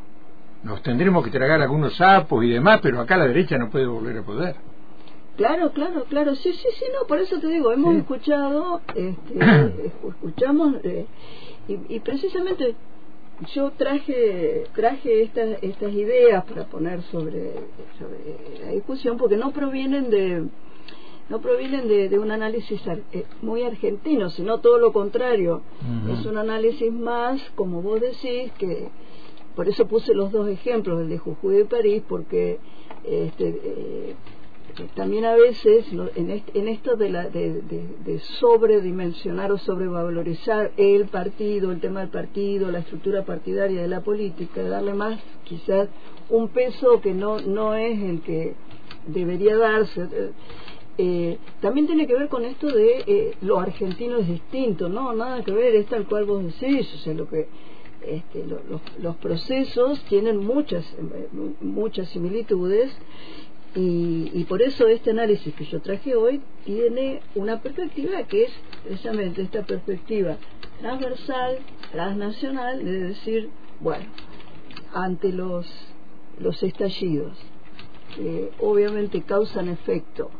nos 0.63 0.83
tendremos 0.83 1.25
que 1.25 1.31
tragar 1.31 1.61
algunos 1.61 1.95
sapos 1.97 2.45
y 2.45 2.51
demás, 2.51 2.81
pero 2.83 3.01
acá 3.01 3.17
la 3.17 3.27
derecha 3.27 3.57
no 3.59 3.71
puede 3.71 3.87
volver 3.87 4.19
a 4.19 4.23
poder. 4.23 4.57
Claro, 5.37 5.71
claro, 5.73 6.05
claro. 6.09 6.35
Sí, 6.35 6.53
sí, 6.53 6.69
sí, 6.79 6.85
no, 6.99 7.07
por 7.07 7.19
eso 7.21 7.39
te 7.39 7.47
digo, 7.47 7.71
hemos 7.73 7.93
Sí. 7.95 8.01
escuchado, 8.01 8.81
este, 8.95 9.35
escu- 9.39 10.11
escuchamos, 10.11 10.75
eh, 10.83 11.07
y, 11.69 11.95
y 11.95 12.01
precisamente 12.01 12.75
yo 13.55 13.71
traje 13.71 14.67
traje 14.75 15.23
estas 15.23 15.63
estas 15.63 15.93
ideas 15.93 16.45
para 16.45 16.65
poner 16.65 17.03
sobre, 17.03 17.53
sobre 17.97 18.65
la 18.65 18.73
discusión 18.73 19.17
porque 19.17 19.37
no 19.37 19.53
provienen 19.53 20.11
de 20.11 20.45
no 21.29 21.41
provienen 21.41 21.87
de, 21.87 22.09
de 22.09 22.19
un 22.19 22.33
análisis 22.33 22.85
ar- 22.89 23.03
eh, 23.13 23.27
muy 23.43 23.63
argentino, 23.63 24.31
sino 24.31 24.59
todo 24.59 24.79
lo 24.79 24.93
contrario. 24.93 25.63
Es 26.11 26.25
un 26.27 26.37
análisis 26.39 26.91
más, 26.91 27.41
como 27.55 27.81
vos 27.83 28.01
decís, 28.01 28.51
que 28.59 28.89
por 29.59 29.69
eso 29.69 29.89
puse 29.89 30.15
los 30.15 30.31
dos 30.31 30.49
ejemplos, 30.49 31.01
el 31.01 31.09
de 31.09 31.19
Jujuy 31.19 31.57
de 31.57 31.65
París, 31.65 32.05
porque 32.09 32.61
este, 33.05 33.49
eh, 33.65 34.15
también 34.95 35.25
a 35.25 35.35
veces 35.35 35.85
en, 36.15 36.31
est- 36.31 36.55
en 36.55 36.69
esto 36.69 36.95
de, 36.95 37.11
la, 37.11 37.29
de 37.29 38.21
sobredimensionar 38.39 39.51
o 39.51 39.59
sobrevalorizar 39.59 40.71
el 40.77 41.07
partido, 41.09 41.73
el 41.73 41.81
tema 41.81 41.99
del 42.03 42.11
partido, 42.11 42.71
la 42.71 42.79
estructura 42.79 43.25
partidaria 43.25 43.83
de 43.83 43.89
la 43.89 44.01
política, 44.03 44.63
darle 44.63 44.95
más 44.95 45.19
quizás 45.43 45.89
un 46.29 46.51
peso 46.51 47.01
que 47.01 47.13
no, 47.13 47.41
no 47.41 47.75
es 47.75 48.01
el 48.01 48.21
que 48.21 48.55
debería 49.09 49.57
darse. 49.57 50.03
eh, 50.03 50.31
eh, 51.01 51.39
también 51.61 51.89
tiene 51.89 52.07
que 52.07 52.15
ver 52.15 52.29
con 52.29 52.45
esto 52.45 52.69
de 52.69 53.03
eh, 53.09 53.35
lo 53.41 53.59
argentino 53.59 54.19
es 54.19 54.29
distinto, 54.29 54.89
no, 54.89 55.13
nada 55.15 55.43
que 55.43 55.51
ver, 55.51 55.75
es 55.75 55.87
tal 55.87 56.07
cual 56.07 56.27
vos 56.27 56.45
decís, 56.45 56.95
o 56.95 56.99
sea, 56.99 57.15
lo 57.15 57.27
que 57.29 57.49
este, 58.07 58.45
lo- 58.47 58.61
los, 59.01 59.17
procesos 59.17 60.01
tienen 60.05 60.39
muchas 60.39 60.85
muchas 61.61 62.09
similitudes 62.11 62.91
y, 63.75 64.31
y 64.33 64.45
por 64.45 64.63
eso 64.63 64.87
este 64.89 65.11
análisis 65.11 65.55
que 65.55 65.65
yo 65.65 65.81
traje 65.81 66.15
hoy 66.17 66.41
tiene 66.65 67.21
una 67.35 67.61
perspectiva 67.61 68.23
que 68.25 68.45
es 68.45 68.53
precisamente 68.85 69.43
esta 69.43 69.63
perspectiva 69.65 70.37
transversal, 70.81 71.59
transnacional, 71.93 72.85
de 72.85 73.01
decir, 73.09 73.51
bueno, 73.81 74.07
ante 74.95 75.33
los, 75.33 75.67
los 76.39 76.63
estallidos, 76.63 77.37
que 78.17 78.51
obviamente 78.61 79.23
causan 79.23 79.69
efecto, 79.69 80.31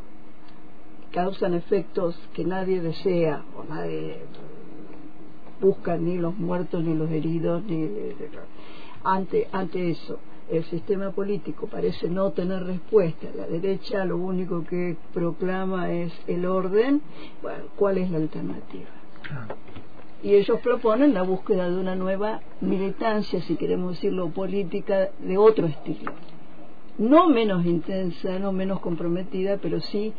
causan 1.11 1.53
efectos 1.53 2.15
que 2.33 2.43
nadie 2.45 2.81
desea 2.81 3.43
o 3.55 3.63
nadie 3.63 4.17
busca 5.61 5.97
ni 5.97 6.17
los 6.17 6.37
muertos 6.37 6.83
ni 6.83 6.93
los 6.93 7.09
heridos 7.09 7.63
ni 7.63 7.89
ante 9.03 9.47
ante 9.51 9.91
eso 9.91 10.19
el 10.49 10.63
sistema 10.65 11.11
político 11.11 11.67
parece 11.67 12.09
no 12.09 12.31
tener 12.31 12.63
respuesta. 12.63 13.27
La 13.35 13.45
derecha 13.45 14.03
lo 14.03 14.17
único 14.17 14.63
que 14.63 14.97
proclama 15.13 15.91
es 15.91 16.11
el 16.25 16.47
orden. 16.47 17.01
Bueno 17.43 17.65
cuál 17.75 17.99
es 17.99 18.09
la 18.09 18.17
alternativa 18.17 18.89
y 20.21 20.35
ellos 20.35 20.59
proponen 20.59 21.13
la 21.13 21.21
búsqueda 21.21 21.69
de 21.69 21.77
una 21.77 21.95
nueva 21.95 22.41
militancia 22.61 23.41
si 23.41 23.55
queremos 23.55 23.95
decirlo 23.95 24.29
política 24.29 25.09
de 25.19 25.37
otro 25.37 25.67
estilo. 25.67 26.11
No 26.97 27.29
menos 27.29 27.65
intensa 27.65 28.37
no 28.39 28.51
menos 28.51 28.79
comprometida 28.81 29.57
pero 29.57 29.79
sí 29.79 30.13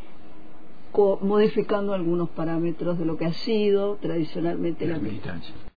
modificando 1.20 1.94
algunos 1.94 2.30
parámetros 2.30 2.98
de 2.98 3.04
lo 3.04 3.16
que 3.16 3.26
ha 3.26 3.32
sido 3.32 3.96
tradicionalmente 3.96 4.86
La 4.86 4.94
la 4.94 4.98
militancia. 4.98 5.54